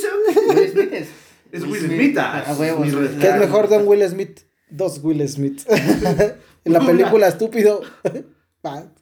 [0.50, 1.08] Will Smith es.
[1.52, 2.18] Es Will Smith.
[2.20, 2.44] Ah,
[3.20, 4.42] ¿Qué es mejor de un Will Smith?
[4.70, 5.62] Dos Will Smith.
[6.66, 7.82] en la película Estúpido.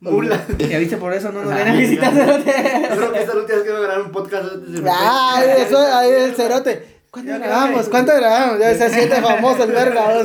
[0.01, 0.45] Mula.
[0.59, 2.53] Ya viste por eso no nos ven a visitar, Cerote.
[2.53, 4.49] Creo que esta última vez que voy a grabar un podcast.
[4.85, 6.96] Ah, eso ahí el Cerote.
[7.23, 7.89] ¿Cuánto grabamos?
[7.89, 8.59] ¿Cuánto grabamos?
[8.59, 10.23] Ya se siente famoso el verga.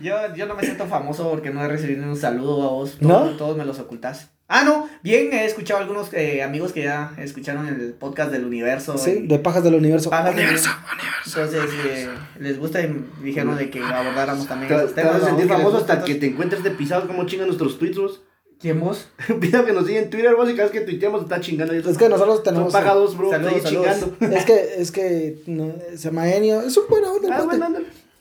[0.00, 2.96] Yo, yo no me siento famoso porque no he recibido un saludo a vos.
[3.00, 3.30] ¿No?
[3.36, 4.30] Todos me los ocultas.
[4.48, 4.88] Ah, no.
[5.02, 8.96] Bien, he escuchado a algunos eh, amigos que ya escucharon el podcast del universo.
[8.96, 10.10] Sí, de Pajas del Universo.
[10.10, 11.40] universo, universo.
[11.40, 12.08] Entonces, eh,
[12.38, 15.12] les gusta y dijeron de que abordáramos también esos temas.
[15.12, 17.98] Te vas a sentir famoso hasta que te encuentres de pisado como chingan nuestros tweets,
[17.98, 18.22] vos.
[18.64, 19.08] ¿Quién vos?
[19.42, 21.74] Pido que nos sigan en Twitter, vos, y cada vez que tuiteamos está chingando.
[21.74, 22.72] Es que nosotros tenemos.
[22.72, 23.28] Son pagados, bro.
[23.28, 24.16] Saludos, chingando.
[24.34, 25.42] Es que, es que
[25.90, 26.62] se llama Enio.
[26.62, 27.28] Es un buen onda.
[27.30, 27.66] Ah, bueno,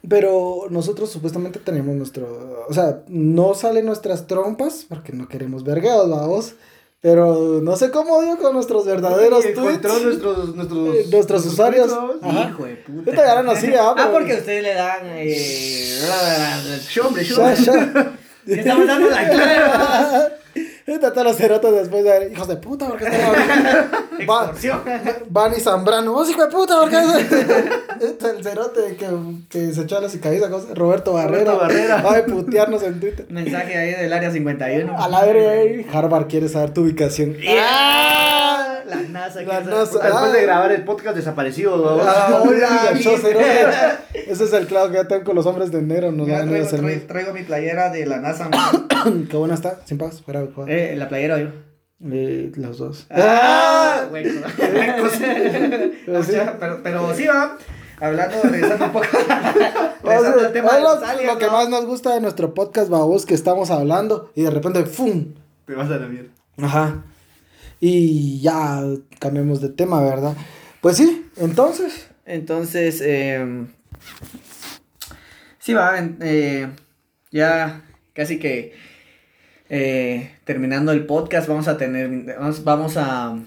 [0.06, 2.66] Pero nosotros supuestamente tenemos nuestro.
[2.68, 6.56] O sea, no salen nuestras trompas porque no queremos vergados, vamos.
[7.00, 9.82] Pero no sé cómo dio con nuestros verdaderos tweets.
[9.82, 11.90] nuestros, nuestros, eh, nuestros usuarios.
[12.22, 12.50] Ajá.
[12.50, 13.44] Hijo de puta.
[13.44, 15.04] no sigue, ah, ah, porque ustedes le dan.
[15.06, 16.00] Eh,
[17.02, 17.24] hombre,
[18.46, 20.34] Le estamos dando la clave.
[20.86, 23.24] Todos los cerotes después de hijos de puta, porque están
[25.30, 26.98] Van y Zambrano, vos hijo de puta, porque
[28.02, 29.08] este el cerote que,
[29.50, 30.42] que se echó a la cicatriz,
[30.74, 31.54] Roberto Barrera.
[31.54, 32.02] Roberto Barrera.
[32.02, 33.26] Va a putearnos en Twitter.
[33.30, 34.98] Mensaje ahí del área 51.
[34.98, 37.36] A la verga, Harvard quiere saber tu ubicación.
[37.60, 38.53] ¡Ah!
[38.86, 39.42] La NASA.
[39.44, 40.00] La NASA.
[40.00, 42.02] Después de grabar el podcast desaparecido.
[42.02, 42.92] Ah, hola,
[44.14, 46.12] Ese es el clavo que ya tengo con los hombres de enero.
[46.12, 48.50] Nos traigo, traigo, traigo, mi playera de la NASA.
[49.30, 51.50] Qué buena está, sin paz, fuera de eh, la playera yo.
[52.12, 53.08] Eh, los dos.
[53.10, 54.06] ¡Ah!
[54.10, 54.42] Bueno.
[54.58, 55.10] pero,
[56.24, 56.34] sí.
[56.60, 57.58] pero, pero sí va.
[58.00, 59.06] Hablando, regresando un poco.
[60.04, 63.72] regresando al tema lo, lo que más nos gusta de nuestro podcast, babos, que estamos
[63.72, 65.34] hablando y de repente, ¡fum!
[65.66, 66.30] Te vas a la mierda.
[66.58, 67.04] Ajá.
[67.86, 68.82] Y ya
[69.20, 70.38] cambiamos de tema, ¿verdad?
[70.80, 72.08] Pues sí, entonces.
[72.26, 73.66] Entonces, eh,
[75.60, 76.70] sí va, eh,
[77.30, 78.72] ya casi que
[79.68, 83.38] eh, terminando el podcast, vamos a tener, vamos, a,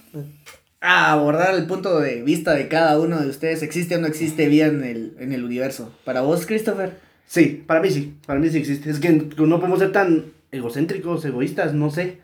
[0.82, 3.62] abordar el punto de vista de cada uno de ustedes.
[3.62, 5.96] ¿Existe o no existe vida en el, en el universo?
[6.04, 6.92] ¿Para vos, Christopher?
[7.26, 8.90] Sí, para mí sí, para mí sí existe.
[8.90, 12.18] Es que no podemos ser tan egocéntricos, egoístas, no sé,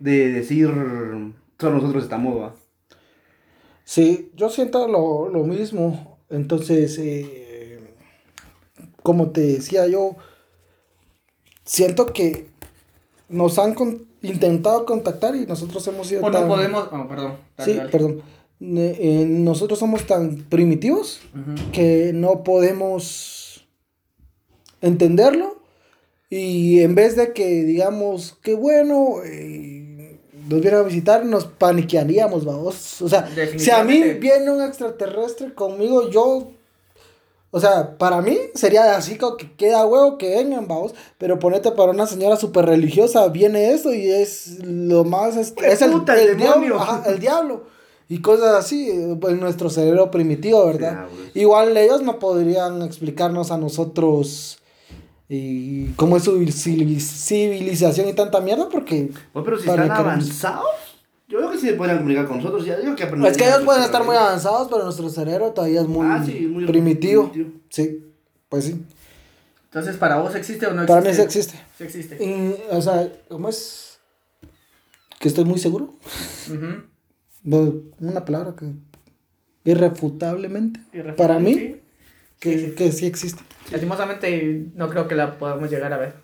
[0.00, 0.68] de decir,
[1.58, 2.52] solo nosotros estamos.
[3.84, 6.18] Sí, yo siento lo, mismo.
[6.30, 7.80] Entonces, eh,
[9.02, 10.16] como te decía yo,
[11.64, 12.46] siento que
[13.28, 13.74] nos han
[14.22, 17.36] intentado contactar y nosotros hemos sido o no podemos, oh, perdón.
[17.58, 18.22] sí, perdón.
[18.60, 21.20] Eh, nosotros somos tan primitivos
[21.72, 23.66] que no podemos
[24.80, 25.60] entenderlo
[26.30, 29.91] y en vez de que digamos que bueno eh,
[30.48, 35.54] nos viene a visitar nos paniquearíamos vamos o sea si a mí viene un extraterrestre
[35.54, 36.52] conmigo yo
[37.54, 40.94] o sea, para mí sería así como que queda huevo que vengan, vamos.
[41.18, 45.36] Pero ponete para una señora súper religiosa, viene eso y es lo más.
[45.36, 46.80] Es, es el, el, diablo.
[47.06, 47.64] el diablo.
[48.08, 51.06] Y cosas así, en nuestro cerebro primitivo, ¿verdad?
[51.34, 54.58] Igual ellos no podrían explicarnos a nosotros
[55.28, 59.10] y cómo es su civilización y tanta mierda, porque.
[59.32, 60.66] pero si están avanzados.
[61.28, 62.66] Yo creo que sí se podrían comunicar con nosotros.
[62.66, 66.06] Ya, que es que ellos pueden estar muy avanzados, pero nuestro cerebro todavía es muy,
[66.06, 67.32] ah, sí, muy primitivo.
[67.70, 68.04] Sí,
[68.50, 68.84] pues sí.
[69.64, 70.92] Entonces, ¿para vos existe o no existe?
[70.92, 71.58] Para mí sí existe.
[71.78, 72.58] Sí existe.
[72.70, 73.98] o sea, ¿cómo es?
[75.18, 75.94] Que estoy muy seguro.
[77.44, 78.66] Una palabra que
[79.64, 80.80] irrefutablemente,
[81.16, 81.76] para mí,
[82.42, 83.40] que, que, sí existe.
[83.70, 86.14] Lastimosamente, no creo que la podamos llegar a ver.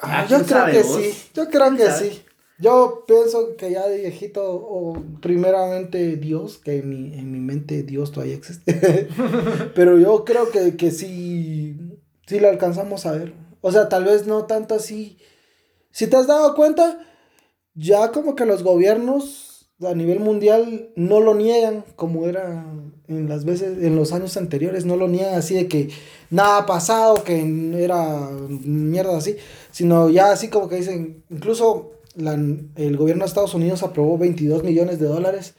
[0.00, 2.22] Ah, yo creo que sí, yo creo que sí.
[2.60, 7.82] Yo pienso que ya de viejito, o primeramente Dios, que en mi, en mi mente
[7.82, 9.08] Dios todavía existe.
[9.74, 11.76] Pero yo creo que, que sí,
[12.26, 13.34] sí lo alcanzamos a ver.
[13.60, 15.18] O sea, tal vez no tanto así.
[15.90, 17.04] Si te has dado cuenta,
[17.74, 19.47] ya como que los gobiernos
[19.86, 22.64] a nivel mundial no lo niegan como era
[23.06, 25.88] en las veces, en los años anteriores, no lo niegan así de que
[26.30, 27.38] nada ha pasado, que
[27.82, 29.36] era mierda así,
[29.70, 34.98] sino ya así como que dicen, incluso el gobierno de Estados Unidos aprobó 22 millones
[34.98, 35.54] de dólares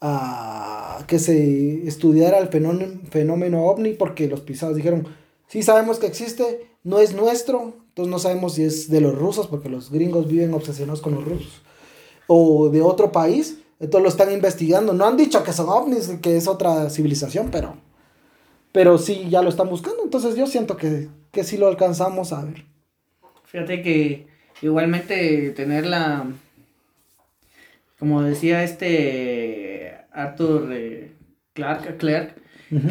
[0.00, 5.08] a que se estudiara el fenómeno, fenómeno ovni porque los pisados dijeron,
[5.48, 9.48] sí sabemos que existe, no es nuestro, entonces no sabemos si es de los rusos
[9.48, 11.62] porque los gringos viven obsesionados con los rusos
[12.26, 16.36] o de otro país, entonces lo están investigando, no han dicho que son ovnis, que
[16.36, 17.76] es otra civilización, pero
[18.72, 22.44] pero sí ya lo están buscando, entonces yo siento que, que sí lo alcanzamos a
[22.44, 22.64] ver.
[23.44, 26.26] Fíjate que Igualmente tener la,
[27.98, 31.12] como decía este Arthur eh,
[31.52, 32.34] Clark, Clark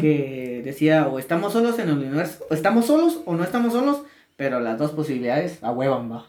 [0.00, 4.02] que decía o estamos solos en el universo, o estamos solos o no estamos solos,
[4.36, 6.26] pero las dos posibilidades a huevan va.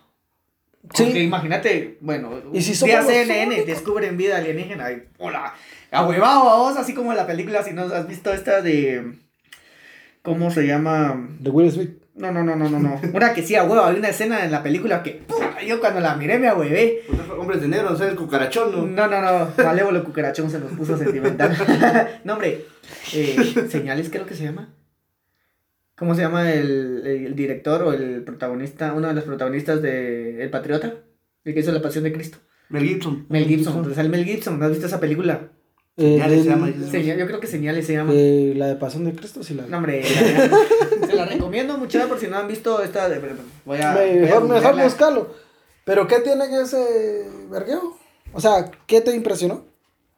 [0.94, 1.04] Sí.
[1.06, 5.54] Porque imagínate, bueno, ¿Y si CNN descubren vida alienígena y hola,
[5.92, 9.14] a vos, así como la película, si no has visto esta de,
[10.22, 11.28] ¿cómo se llama?
[11.40, 12.02] De Will Smith.
[12.16, 13.02] No, no, no, no, no, no.
[13.14, 15.24] Una que sí, a huevo, hay una escena en la película que
[15.68, 17.04] yo cuando la miré me ahuevé.
[17.08, 18.86] Pues hombres de negro, no sé, el cucarachón, ¿no?
[18.86, 21.56] No, no, no, malévolo cucarachón se nos puso sentimental.
[22.24, 22.66] no, hombre,
[23.14, 24.70] eh, señales creo que se llama.
[25.98, 30.50] ¿Cómo se llama el, el, director o el protagonista, uno de los protagonistas de El
[30.50, 30.94] Patriota?
[31.46, 32.38] El que hizo La Pasión de Cristo.
[32.70, 33.26] Mel Gibson.
[33.30, 35.52] Mel Gibson, entonces el Mel Gibson, ¿no has visto esa película?
[35.98, 36.70] Eh, señales se llama.
[36.70, 38.12] yo creo que señales se llama.
[38.14, 39.66] Eh, la de Pasión de Cristo, sí la.
[39.68, 40.04] No, hombre.
[41.08, 43.08] se la recomiendo mucho por si no han visto esta.
[43.08, 43.22] De,
[43.64, 43.94] voy a.
[43.94, 45.34] Mejor, mejor buscarlo.
[45.86, 47.98] Pero ¿qué tiene que ese vergueo?
[48.34, 49.64] O sea, ¿qué te impresionó?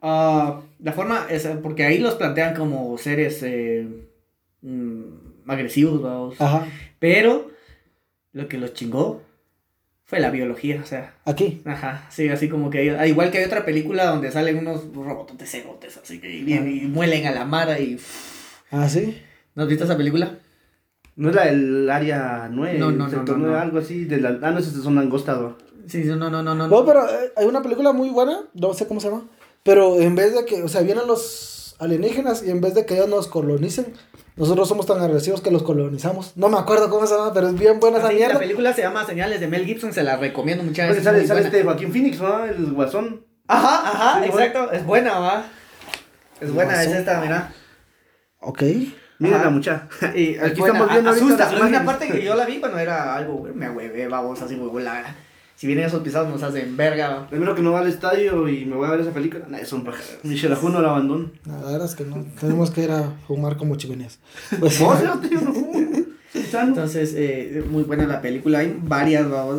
[0.02, 3.88] Uh, la forma es porque ahí los plantean como seres eh,
[4.62, 6.40] mm, agresivos, vamos.
[6.40, 6.68] Ajá.
[7.00, 7.52] Pero
[8.34, 9.22] lo que los chingó
[10.08, 11.16] fue la biología, o sea.
[11.26, 11.62] ¿Aquí?
[11.66, 15.38] Ajá, sí, así como que hay, igual que hay otra película donde salen unos robots
[15.38, 18.00] de cerotes, así que y muelen a la mara y...
[18.72, 19.22] Ah, ¿sí?
[19.54, 20.38] ¿No has visto esa película?
[21.18, 24.52] No es la del área 9, no, no, no, no, algo así, de la, ah,
[24.52, 25.40] no, es son langostas,
[25.88, 26.68] Sí, no, no, no, no.
[26.68, 29.24] No, pero eh, hay una película muy buena, no sé cómo se llama,
[29.64, 32.96] pero en vez de que, o sea, vienen los alienígenas y en vez de que
[32.96, 33.94] ellos nos colonicen,
[34.36, 36.34] nosotros somos tan agresivos que los colonizamos.
[36.36, 38.34] No me acuerdo cómo se llama, pero es bien buena esa mierda.
[38.34, 41.04] La película se llama Señales de Mel Gibson, se la recomiendo muchas veces.
[41.04, 42.46] Sale, sale este Joaquín Phoenix, ¿no?
[42.46, 43.26] El guasón.
[43.48, 44.72] Ajá, ajá, exacto.
[44.72, 45.46] Es buena, va.
[46.40, 47.52] Es buena, es esta, mira.
[48.42, 48.64] Ok.
[49.20, 49.88] Mira la mucha.
[50.14, 53.70] Y aquí estamos viendo asusta, una parte que yo la vi cuando era algo, me
[53.70, 55.16] hueve, vamos, así, muy buena
[55.58, 57.26] si vienen esos pisados nos hacen verga.
[57.32, 59.46] Primero que no va al estadio y me voy a ver esa película.
[59.50, 59.90] Nah, es un
[60.22, 61.32] Michelle Ajuno la abandono.
[61.48, 62.24] La verdad es que no.
[62.40, 64.20] Tenemos que ir a fumar como chimeneas.
[64.60, 65.54] Pues, no, tío, no.
[66.62, 68.60] Entonces, eh, muy buena la película.
[68.60, 69.58] Hay varias, vamos.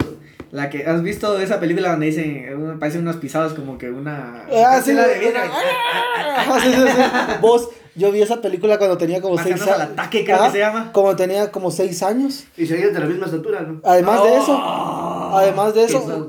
[0.52, 4.44] La que has visto esa película donde dicen, parecen unos pisados como que una.
[4.52, 5.40] Ah, sí, la de vida.
[5.50, 7.02] Ah, sí, sí, sí.
[7.40, 9.68] Vos, yo vi esa película cuando tenía como 6 años.
[9.68, 10.92] al ataque, creo que se llama.
[10.92, 12.44] Como tenía como 6 años.
[12.56, 13.80] Y seguías de la misma estatura, ¿no?
[13.84, 15.17] Además de eso.
[15.32, 16.28] Además de eso.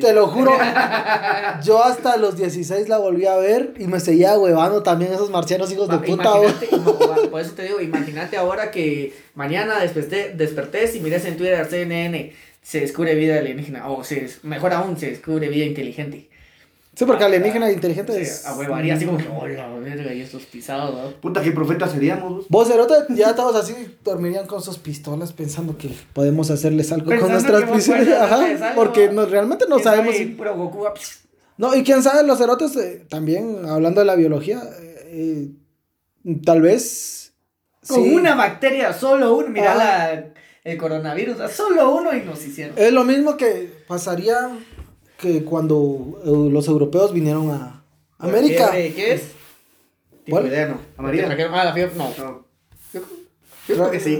[0.00, 0.52] te lo juro.
[1.62, 5.70] yo hasta los 16 la volví a ver y me seguía huevando también esos marcianos
[5.72, 6.32] hijos de puta.
[7.30, 12.32] por eso te digo, imagínate ahora que mañana desperté, despertés y mires en Twitter CNN
[12.62, 16.28] se descubre vida alienígena, o se, mejor aún, se descubre vida inteligente.
[17.00, 18.44] Sí, porque alienígena e inteligente es.
[18.44, 21.18] A huevaría así como que, hola, verga, y estos pisados, ¿no?
[21.18, 22.44] Puta, qué profetas seríamos.
[22.50, 27.32] Vos, Erote, ya todos así dormirían con sus pistolas pensando que podemos hacerles algo con
[27.32, 28.06] nuestras pistolas.
[28.06, 30.14] Ajá, porque no, realmente no sabemos.
[30.14, 30.36] Si...
[31.56, 34.60] no, y quién sabe, los erotes, eh, también hablando de la biología,
[35.06, 35.52] eh,
[36.44, 37.32] tal vez.
[37.88, 40.24] Con una bacteria, solo una, mira la
[40.64, 42.76] el coronavirus, solo uno y nos hicieron.
[42.76, 44.50] Es lo mismo que pasaría
[45.20, 47.84] que cuando eh, los europeos vinieron a
[48.18, 48.70] América.
[48.72, 49.22] ¿Qué, es?
[50.28, 50.46] ¿Cuál?
[50.46, 50.78] Idea, no.
[50.96, 51.28] Amarilla.
[51.52, 52.44] Ah, la fiebre, no.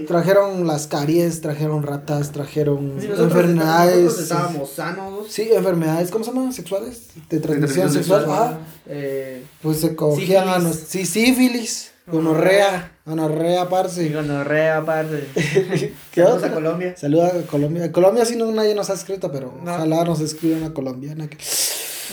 [0.06, 4.04] Trajeron las caries, trajeron ratas, trajeron enfermedades.
[4.04, 5.26] Nosotros estábamos sanos.
[5.28, 6.52] Sí, enfermedades, ¿cómo se llaman?
[6.52, 7.08] ¿Sexuales?
[7.28, 8.24] De transmisión sexual.
[8.28, 8.58] Ajá.
[8.86, 10.76] Eh, pues se cogían a los.
[10.76, 11.89] Sí, sífilis.
[12.06, 12.92] Gonorrea.
[13.04, 14.08] Gonorrea, parce.
[14.10, 15.26] Gonorrea, parce.
[16.10, 16.96] ¿Qué Saludos a Colombia.
[16.96, 17.92] Saludos a Colombia.
[17.92, 21.28] Colombia sí no nadie nos ha escrito, pero ojalá nos escriban a colombiana.
[21.28, 21.36] Que...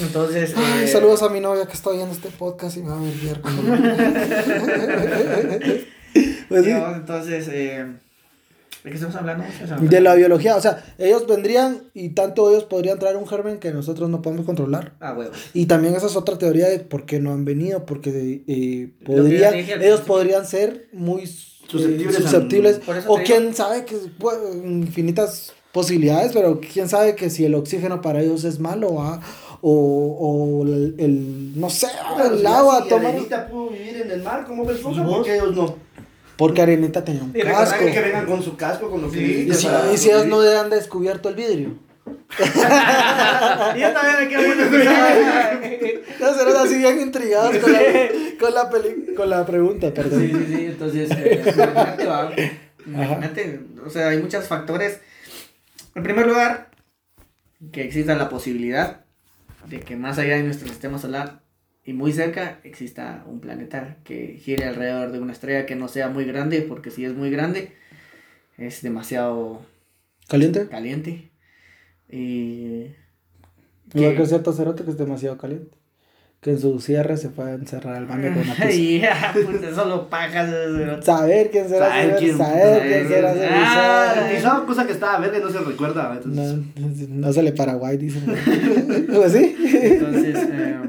[0.02, 0.54] Entonces.
[0.58, 3.42] Eh, saludos a mi novia que está oyendo este podcast y me va a ver
[6.50, 7.86] pues Entonces, eh,
[8.88, 9.44] ¿de qué estamos hablando?
[9.82, 13.72] De la biología, o sea, ellos vendrían y tanto ellos podrían traer un germen que
[13.72, 14.94] nosotros no podemos controlar.
[15.02, 15.32] Ah, bueno.
[15.54, 19.56] Y también esa es otra teoría de por qué no han venido, porque eh, podrían,
[19.56, 22.80] ellos podrían ser muy susceptibles.
[23.08, 23.98] o quién sabe que
[24.64, 29.20] infinitas posibilidades, pero quién sabe que si el oxígeno para ellos es malo, ¿ah?
[29.62, 29.72] o,
[30.20, 31.88] o el, no sé,
[32.32, 32.84] el agua.
[32.84, 33.50] Si tomar...
[33.50, 34.98] Pudo vivir en el mar, ¿cómo ves vos?
[34.98, 35.87] ¿Por qué ellos no?
[36.38, 37.86] Porque Arenita tenía un casco.
[37.86, 40.58] que vengan con su casco, con lo que Y si, y si ellos no le
[40.58, 41.76] han descubierto el vidrio.
[42.38, 44.56] yo también me quiero
[46.20, 47.80] No así bien intrigados con la,
[48.40, 50.22] con la, peli, con la pregunta, perdón.
[50.22, 52.32] Sí, sí, sí, entonces, eh, imagínate, va.
[52.86, 55.02] Imagínate, o sea, hay muchos factores.
[55.96, 56.70] En primer lugar,
[57.72, 59.02] que exista la posibilidad
[59.68, 61.42] de que más allá de nuestro sistema solar
[61.88, 66.10] y muy cerca exista un planeta que gire alrededor de una estrella que no sea
[66.10, 67.72] muy grande, porque si es muy grande
[68.58, 69.62] es demasiado
[70.28, 70.68] caliente.
[70.68, 71.32] Caliente.
[72.10, 72.88] Y
[73.94, 74.16] que...
[74.16, 75.78] que cierto cerote que es demasiado caliente.
[76.42, 79.34] Que en su cierre se fue a encerrar al baño con una pizza.
[79.34, 80.54] puta, solo pajas.
[81.06, 81.88] Saber quién será.
[81.88, 83.34] Saber quién, saber quién será.
[83.50, 86.20] Ah, esa cosa que estaba verde no se recuerda.
[86.26, 86.66] No,
[87.10, 88.26] no sale Paraguay, dicen.
[89.08, 89.56] ¿Pues sí?
[89.58, 90.80] Entonces, eh,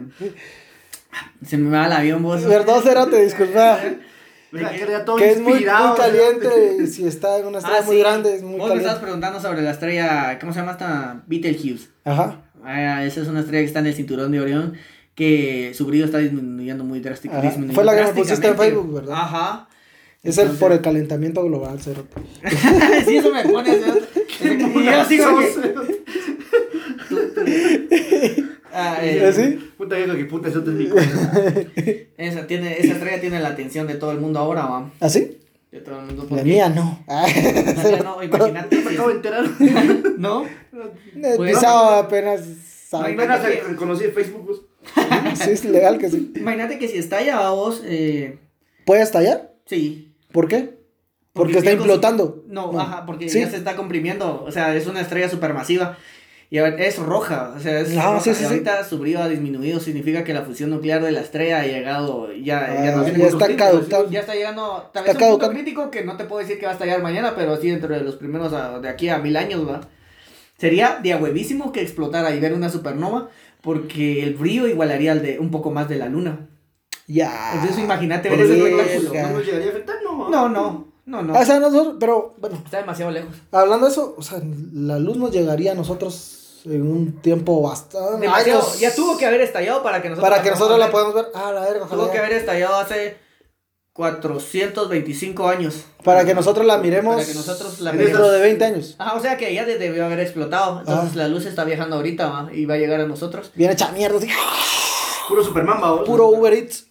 [1.45, 2.43] se me va el avión vos.
[2.43, 3.81] Perdón, Cerote, disculpa.
[5.19, 8.59] que es muy, muy caliente si está en una estrella ah, muy grande es muy
[8.59, 11.23] Vos me estabas preguntando sobre la estrella ¿cómo se llama esta?
[11.27, 14.79] Betelgeuse ajá ah, esa es una estrella que está en el cinturón de Orión
[15.19, 17.75] que su brillo está disminuyendo muy drásticamente.
[17.75, 19.17] Fue la que me pusiste en Facebook, ¿verdad?
[19.17, 19.69] Ajá.
[20.23, 22.07] Es el por el calentamiento global, cero.
[23.05, 23.71] sí, eso me pone,
[24.41, 25.41] Y yo sigo
[28.73, 29.73] Ah, eh, ¿Sí?
[29.77, 30.97] Puta que puta, eso te digo.
[32.17, 34.91] esa, tiene, esa estrella tiene la atención de todo el mundo ahora, ¿va?
[35.01, 35.39] ¿Ah, sí?
[35.71, 36.27] De todo el mundo.
[36.31, 37.05] La mía no.
[37.07, 38.77] La mía no, imagínate.
[38.77, 39.45] Me acabo de enterar.
[40.19, 40.45] ¿No?
[41.37, 42.43] Pues, apenas.
[42.93, 43.41] Apenas
[43.77, 44.47] conocí en Facebook.
[44.47, 45.39] Pues.
[45.39, 46.33] sí, es legal que sí.
[46.37, 47.83] Imagínate que si estalla vos.
[47.85, 48.39] Eh...
[48.85, 49.53] ¿Puede estallar?
[49.67, 50.15] Sí.
[50.33, 50.79] ¿Por qué?
[51.33, 52.45] Porque, está implotando.
[52.49, 54.43] No, ajá, porque ya se está comprimiendo.
[54.45, 55.97] O sea, es una estrella supermasiva.
[56.51, 59.29] Y a ver, es roja, o sea, es ah, sí, sí, ahorita su brillo ha
[59.29, 63.11] disminuido, significa que la fusión nuclear de la estrella ha llegado, ya, ya, no ah,
[63.11, 64.11] ya está caducando.
[64.11, 66.71] Ya está llegando, tal vez un punto crítico que no te puedo decir que va
[66.71, 69.83] a estallar mañana, pero sí dentro de los primeros, de aquí a mil años, va.
[70.57, 73.29] Sería de huevísimo que explotara y ver una supernova,
[73.61, 76.49] porque el brillo igualaría al de un poco más de la luna.
[77.07, 77.53] Ya.
[77.57, 79.29] Entonces imagínate ver ese espectáculo.
[79.29, 79.97] ¿No nos llegaría a afectar?
[80.03, 80.31] No.
[80.31, 80.89] No, no.
[81.05, 81.39] No, no.
[81.39, 82.61] O sea, nosotros, pero bueno.
[82.65, 83.35] Está demasiado lejos.
[83.51, 84.41] Hablando de eso, o sea,
[84.75, 86.38] la luz nos llegaría a nosotros
[86.71, 88.29] en un tiempo bastante.
[88.79, 90.31] Ya tuvo que haber estallado para que nosotros.
[90.31, 91.27] Para que nosotros la podamos ver.
[91.35, 91.87] Ah, la verga.
[91.87, 93.17] Tuvo que haber estallado hace
[93.93, 95.85] 425 años.
[96.05, 97.17] Para que nosotros la miremos.
[97.17, 98.13] Para que nosotros la miremos.
[98.13, 98.95] Dentro de 20 años.
[98.99, 100.81] Ah, o sea que ya debió haber explotado.
[100.81, 101.19] Entonces ah.
[101.19, 103.51] la luz está viajando ahorita y va a llegar a nosotros.
[103.55, 104.21] Viene hecha mierda.
[105.29, 106.05] Puro Superman, ¿va?
[106.05, 106.87] Puro Uber Eats.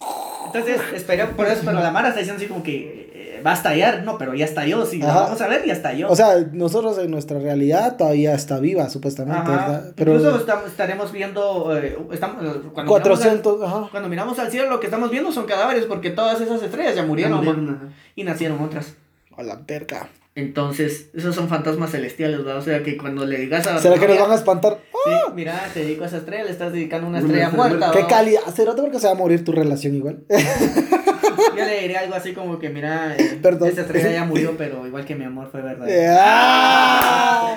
[0.46, 3.08] Entonces, espera, por eso, pero la Mara está diciendo así como que
[3.44, 6.10] va a estallar, no, pero ya estalló, sí, vamos a ver, ya estalló.
[6.10, 9.50] O sea, nosotros en nuestra realidad todavía está viva, supuestamente,
[9.96, 10.14] Pero...
[10.14, 14.86] Incluso estaremos viendo, eh, estamos, cuando, 400, miramos al, cuando miramos al cielo, lo que
[14.86, 18.94] estamos viendo son cadáveres, porque todas esas estrellas ya murieron, y nacieron otras.
[19.36, 20.08] A la perca.
[20.38, 22.58] Entonces, esos son fantasmas celestiales, ¿verdad?
[22.58, 23.78] O sea, que cuando le digas a...
[23.80, 24.78] ¿Será que nos van a espantar?
[24.92, 25.32] Sí, ¡Ah!
[25.34, 27.90] mira, te dedico a esa estrella, le estás dedicando a una estrella muerta.
[27.90, 28.42] ¿Qué calidad?
[28.54, 30.20] ¿Será porque se va a morir tu relación igual?
[31.56, 35.04] Yo le diría algo así como que, mira, eh, esta estrella ya murió, pero igual
[35.04, 35.88] que mi amor fue verdad.
[36.10, 37.56] ¡Ah!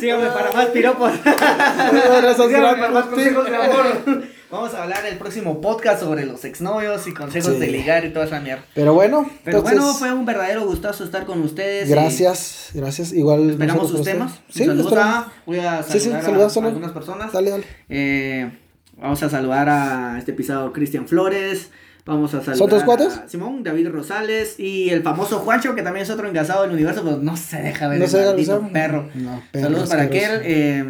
[0.00, 1.12] Síganme para más piropos.
[1.12, 4.22] Síganme para más consejos de amor.
[4.52, 8.26] Vamos a hablar el próximo podcast sobre los exnovios y consejos de ligar y toda
[8.26, 8.62] esa mierda.
[8.74, 9.26] Pero bueno.
[9.44, 11.88] Pero bueno, fue un verdadero gustazo estar con ustedes.
[11.88, 13.14] Gracias, gracias.
[13.14, 13.48] Igual.
[13.48, 14.40] Esperamos sus temas.
[14.50, 17.32] Sí, Saludos a, voy a saludar a, algunas personas.
[17.32, 17.64] Dale, dale.
[17.88, 18.52] Eh,
[18.98, 21.70] vamos a saludar a este pisado Cristian Flores.
[22.04, 23.16] Vamos a saludar ¿Son tres cuates?
[23.16, 27.02] a Simón, David Rosales y el famoso Juancho, que también es otro engasado del universo,
[27.04, 29.08] pero no se deja ver no el maldito perro.
[29.52, 30.84] Saludos para aquel, eh,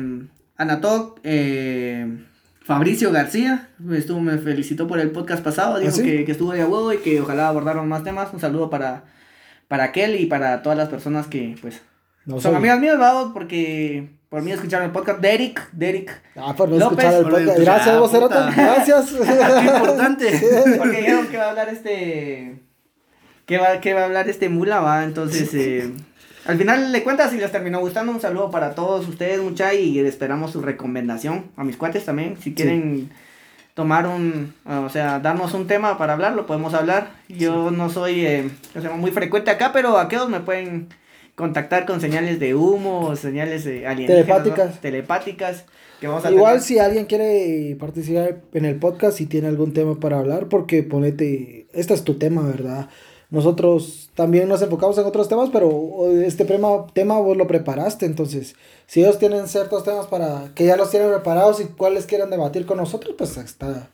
[0.57, 2.07] Anatok, eh,
[2.65, 6.65] Fabricio García, estuvo, me felicitó por el podcast pasado, dijo ¿Ah, que, que, estuvo de
[6.65, 8.33] huevo y que ojalá abordaron más temas.
[8.33, 9.05] Un saludo para,
[9.69, 11.83] para aquel y para todas las personas que, pues,
[12.41, 16.23] son amigas mías, vamos, porque por mí escucharon el podcast de Eric, Derek.
[16.37, 17.59] Ah, por no escuchar el podcast.
[17.59, 19.11] Gracias, vos, Gracias.
[19.61, 20.41] Qué importante.
[20.79, 22.57] porque dijeron que va a hablar este.
[23.45, 25.05] Que va, que va a hablar este mula, va.
[25.05, 25.93] Entonces, eh,
[26.47, 28.11] al final le cuentas si les terminó gustando.
[28.11, 31.51] Un saludo para todos ustedes, mucha, y esperamos su recomendación.
[31.59, 33.11] A mis cuates también, si quieren
[33.75, 37.11] tomar un, o sea, darnos un tema para hablar, lo podemos hablar.
[37.29, 38.51] Yo no soy eh,
[38.97, 40.89] muy frecuente acá, pero aquellos me pueden
[41.43, 44.81] contactar con señales de humo, señales de telepáticas.
[44.81, 45.65] Telepáticas.
[45.99, 49.99] Que vamos a Igual si alguien quiere participar en el podcast, si tiene algún tema
[49.99, 52.89] para hablar, porque ponete, este es tu tema, ¿verdad?
[53.31, 58.55] Nosotros también nos enfocamos en otros temas, pero este tema, tema vos lo preparaste, entonces,
[58.87, 62.67] si ellos tienen ciertos temas para que ya los tienen preparados y cuáles quieran debatir
[62.67, 63.91] con nosotros, pues está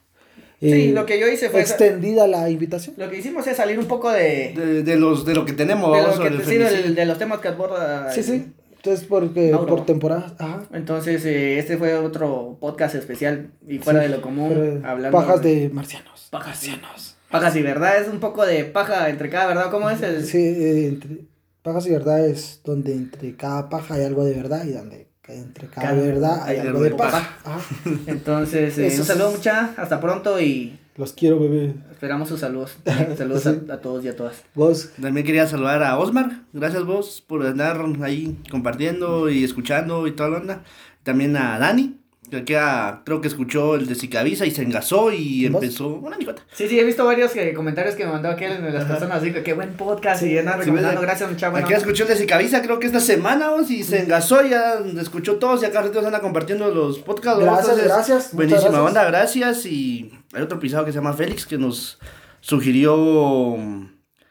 [0.61, 1.61] sí, lo que yo hice fue...
[1.61, 2.94] Extendida la invitación.
[2.98, 4.54] Lo que hicimos es salir un poco de...
[4.54, 5.94] De, de los, de lo que tenemos.
[5.96, 8.12] De, lo que, sí, de, los temas que aborda...
[8.12, 8.52] Sí, sí.
[8.76, 10.34] Entonces, porque, por temporada.
[10.38, 10.62] Ajá.
[10.72, 14.82] Entonces, eh, este fue otro podcast especial y fuera de lo común.
[14.84, 16.28] Hablando pajas de, marcianos.
[16.30, 17.16] Pajas marcianos.
[17.28, 19.70] Pajas y verdad, es un poco de paja entre cada verdad.
[19.70, 20.24] ¿Cómo es el...?
[20.24, 21.24] Sí, eh, entre,
[21.62, 25.68] pajas y verdad es donde entre cada paja hay algo de verdad y donde entre
[25.68, 27.29] cada, verdad hay algo de paz.
[28.07, 30.79] Entonces, eh, un saludo mucha, hasta pronto y...
[30.97, 31.74] Los quiero, bebé.
[31.93, 32.76] Esperamos sus saludos.
[33.16, 34.43] Saludos a, todos y a todas.
[34.57, 34.91] Vos.
[35.01, 36.43] También quería saludar a Osmar.
[36.53, 40.64] Gracias vos por andar ahí compartiendo y escuchando y toda la onda.
[41.05, 42.01] También a Dani,
[42.31, 42.59] que
[43.05, 46.43] creo que escuchó el de Cicavisa y se engasó y empezó una amigota.
[46.53, 49.33] Sí, sí, he visto varios que, comentarios que me mandó aquel de las personas así
[49.33, 51.59] que qué buen podcast y anda recomendando, gracias muchachos.
[51.59, 55.37] Aquí escuchó el de Cicavisa creo que esta semana vos, y se engasó, ya escuchó
[55.37, 57.43] todos y acá se anda compartiendo los podcasts.
[57.43, 58.35] Gracias, gracias.
[58.35, 61.99] Buenísima banda, gracias y hay otro pisado que se llama Félix que nos
[62.41, 63.57] sugirió...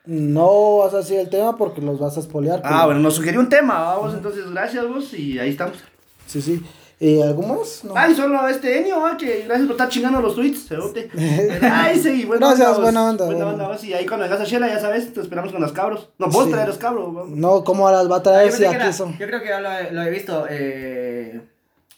[0.05, 2.61] No vas a decir el tema porque los vas a espolear.
[2.63, 5.77] Ah, bueno, nos sugirió un tema, vamos, entonces gracias vos y ahí estamos.
[6.27, 6.63] Sí, sí.
[6.99, 7.83] ¿Y algo más?
[7.83, 7.93] No.
[7.95, 10.67] Ay, solo este Enio, ah, que gracias por estar chingando los tweets,
[11.61, 13.25] Ay, sí, buena Gracias, buena onda.
[13.25, 13.83] Buena onda, vos.
[13.83, 16.09] Y ahí cuando vengas a Shela, ya sabes, te esperamos con los cabros.
[16.17, 17.29] No, vos traer los cabros.
[17.29, 19.15] No, ¿cómo las va a traer si aquí son?
[19.19, 21.41] Yo creo que ya lo, lo he visto, eh...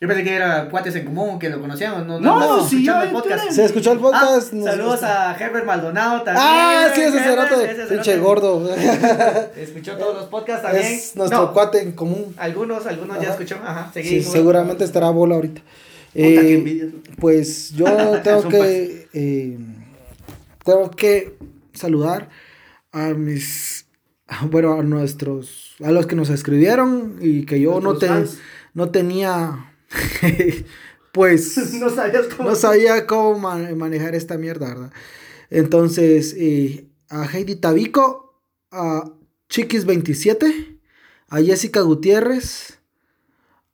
[0.02, 2.06] Yo pensé que era cuates en común, que lo conocíamos.
[2.08, 3.50] No, no, no sí, yo el podcast.
[3.52, 4.54] Se escuchó el podcast.
[4.54, 6.46] Ah, saludos a Herbert Maldonado también.
[6.48, 7.86] Ah, sí, ese cerote.
[7.90, 8.74] Pinche gordo.
[9.58, 10.86] Escuchó todos los podcasts también.
[10.86, 12.34] Es nuestro cuate en común.
[12.38, 13.58] Algunos, algunos ya escuchó.
[13.62, 14.08] Ajá, seguí.
[14.08, 15.62] Sí, seguramente estará bola ahorita.
[16.16, 17.86] Eh, pues yo
[18.24, 19.10] tengo que.
[19.12, 19.58] Eh,
[20.64, 21.36] tengo que
[21.74, 22.30] saludar
[22.94, 23.86] a mis.
[24.44, 25.76] Bueno, a nuestros.
[25.84, 28.08] A los que nos escribieron y que yo no, te,
[28.74, 29.69] no tenía
[31.12, 31.88] pues no,
[32.44, 34.94] no sabía cómo manejar esta mierda, ¿verdad?
[35.50, 39.12] Entonces, eh, a Heidi Tabico, a
[39.50, 40.80] Chiquis27,
[41.30, 42.80] a Jessica Gutiérrez,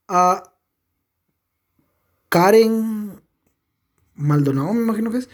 [0.08, 0.54] a
[2.30, 3.22] Karen
[4.16, 5.30] Maldonado, me imagino que es,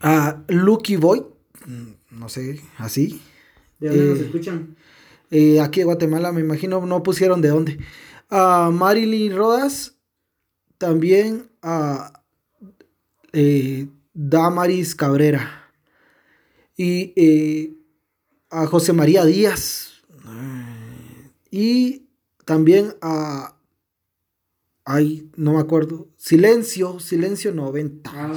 [0.00, 1.24] a Lucky Boy,
[1.66, 3.20] mm, no sé, así.
[3.78, 4.76] ¿De dónde nos eh, escuchan?
[5.30, 7.78] Eh, aquí de Guatemala, me imagino, no pusieron de dónde
[8.28, 9.96] a Marilyn Rodas,
[10.78, 12.22] también a
[13.32, 15.72] eh, Damaris Cabrera
[16.76, 17.74] y eh,
[18.50, 20.02] a José María Díaz.
[21.50, 22.08] Y
[22.44, 23.56] también a
[24.84, 28.32] ay no me acuerdo silencio silencio 90 ah,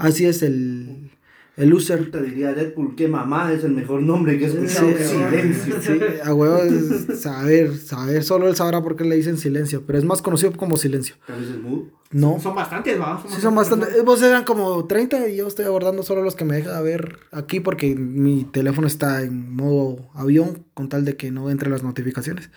[0.00, 1.12] así es el
[1.56, 2.10] el user.
[2.10, 4.88] Te diría Deadpool, qué mamá es el mejor nombre que he escuchado.
[4.96, 5.76] silencio.
[5.82, 8.22] Sí, a huevo es saber, saber.
[8.24, 11.16] Solo él sabrá por qué le dicen silencio, pero es más conocido como silencio.
[11.26, 11.84] ¿Tal vez el mood?
[12.12, 12.38] No.
[12.40, 13.22] Son bastantes, ¿va?
[13.28, 14.04] sí, son bastantes.
[14.04, 17.60] Vos eran como 30 y yo estoy abordando solo los que me deja ver aquí
[17.60, 22.50] porque mi teléfono está en modo avión con tal de que no entre las notificaciones.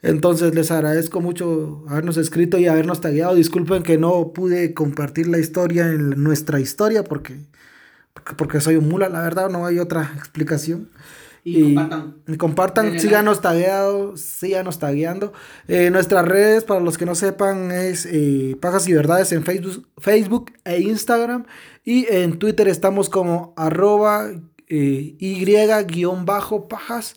[0.00, 3.34] Entonces les agradezco mucho habernos escrito y habernos tagueado.
[3.34, 7.46] Disculpen que no pude compartir la historia en nuestra historia porque
[8.36, 10.90] porque soy un mula, la verdad, no hay otra explicación.
[11.44, 12.14] Y, compartan.
[12.26, 15.32] Y compartan, síganos tagueando, síganos tagueando.
[15.66, 19.88] Eh, nuestras redes, para los que no sepan, es eh, Pajas y Verdades en Facebook,
[19.98, 21.46] Facebook e Instagram.
[21.84, 24.30] Y en Twitter estamos como arroba
[24.68, 27.16] eh, y-pajas,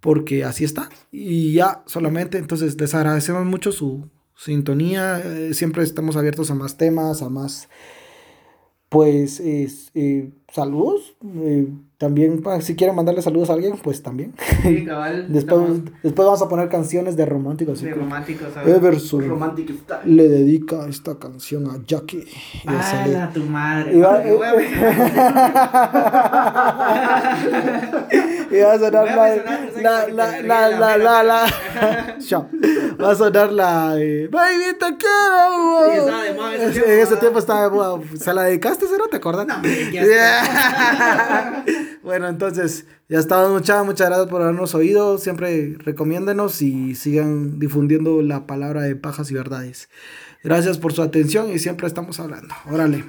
[0.00, 0.88] porque así está.
[1.10, 5.22] Y ya solamente, entonces les agradecemos mucho su sintonía.
[5.52, 7.68] siempre estamos abiertos a más temas, a más
[8.88, 11.16] pues eh, saludos.
[11.96, 14.34] Eh, también si quieren mandarle saludos a alguien, pues también.
[14.62, 17.80] Sí, cabal, después, después vamos a poner canciones de románticos.
[17.80, 18.48] De románticos.
[18.66, 19.56] Everson
[20.04, 22.26] le dedica esta canción a Jackie.
[22.64, 22.68] Y
[23.14, 23.96] a tu madre!
[23.96, 24.28] Y va, eh,
[28.50, 29.36] y va a sonar la,
[29.80, 31.46] la, la, la, la, la,
[33.00, 33.94] Va a sonar la,
[34.30, 36.50] baby, te quiero.
[36.52, 39.46] En ese tiempo estaba, ¿se la dedicaste, no te acuerdas?
[39.46, 39.56] No,
[42.02, 45.18] bueno, entonces, ya estamos, muchas, muchas gracias por habernos oído.
[45.18, 49.88] Siempre recomiéndenos y sigan difundiendo la palabra de pajas y verdades.
[50.44, 52.54] Gracias por su atención y siempre estamos hablando.
[52.70, 53.06] Órale.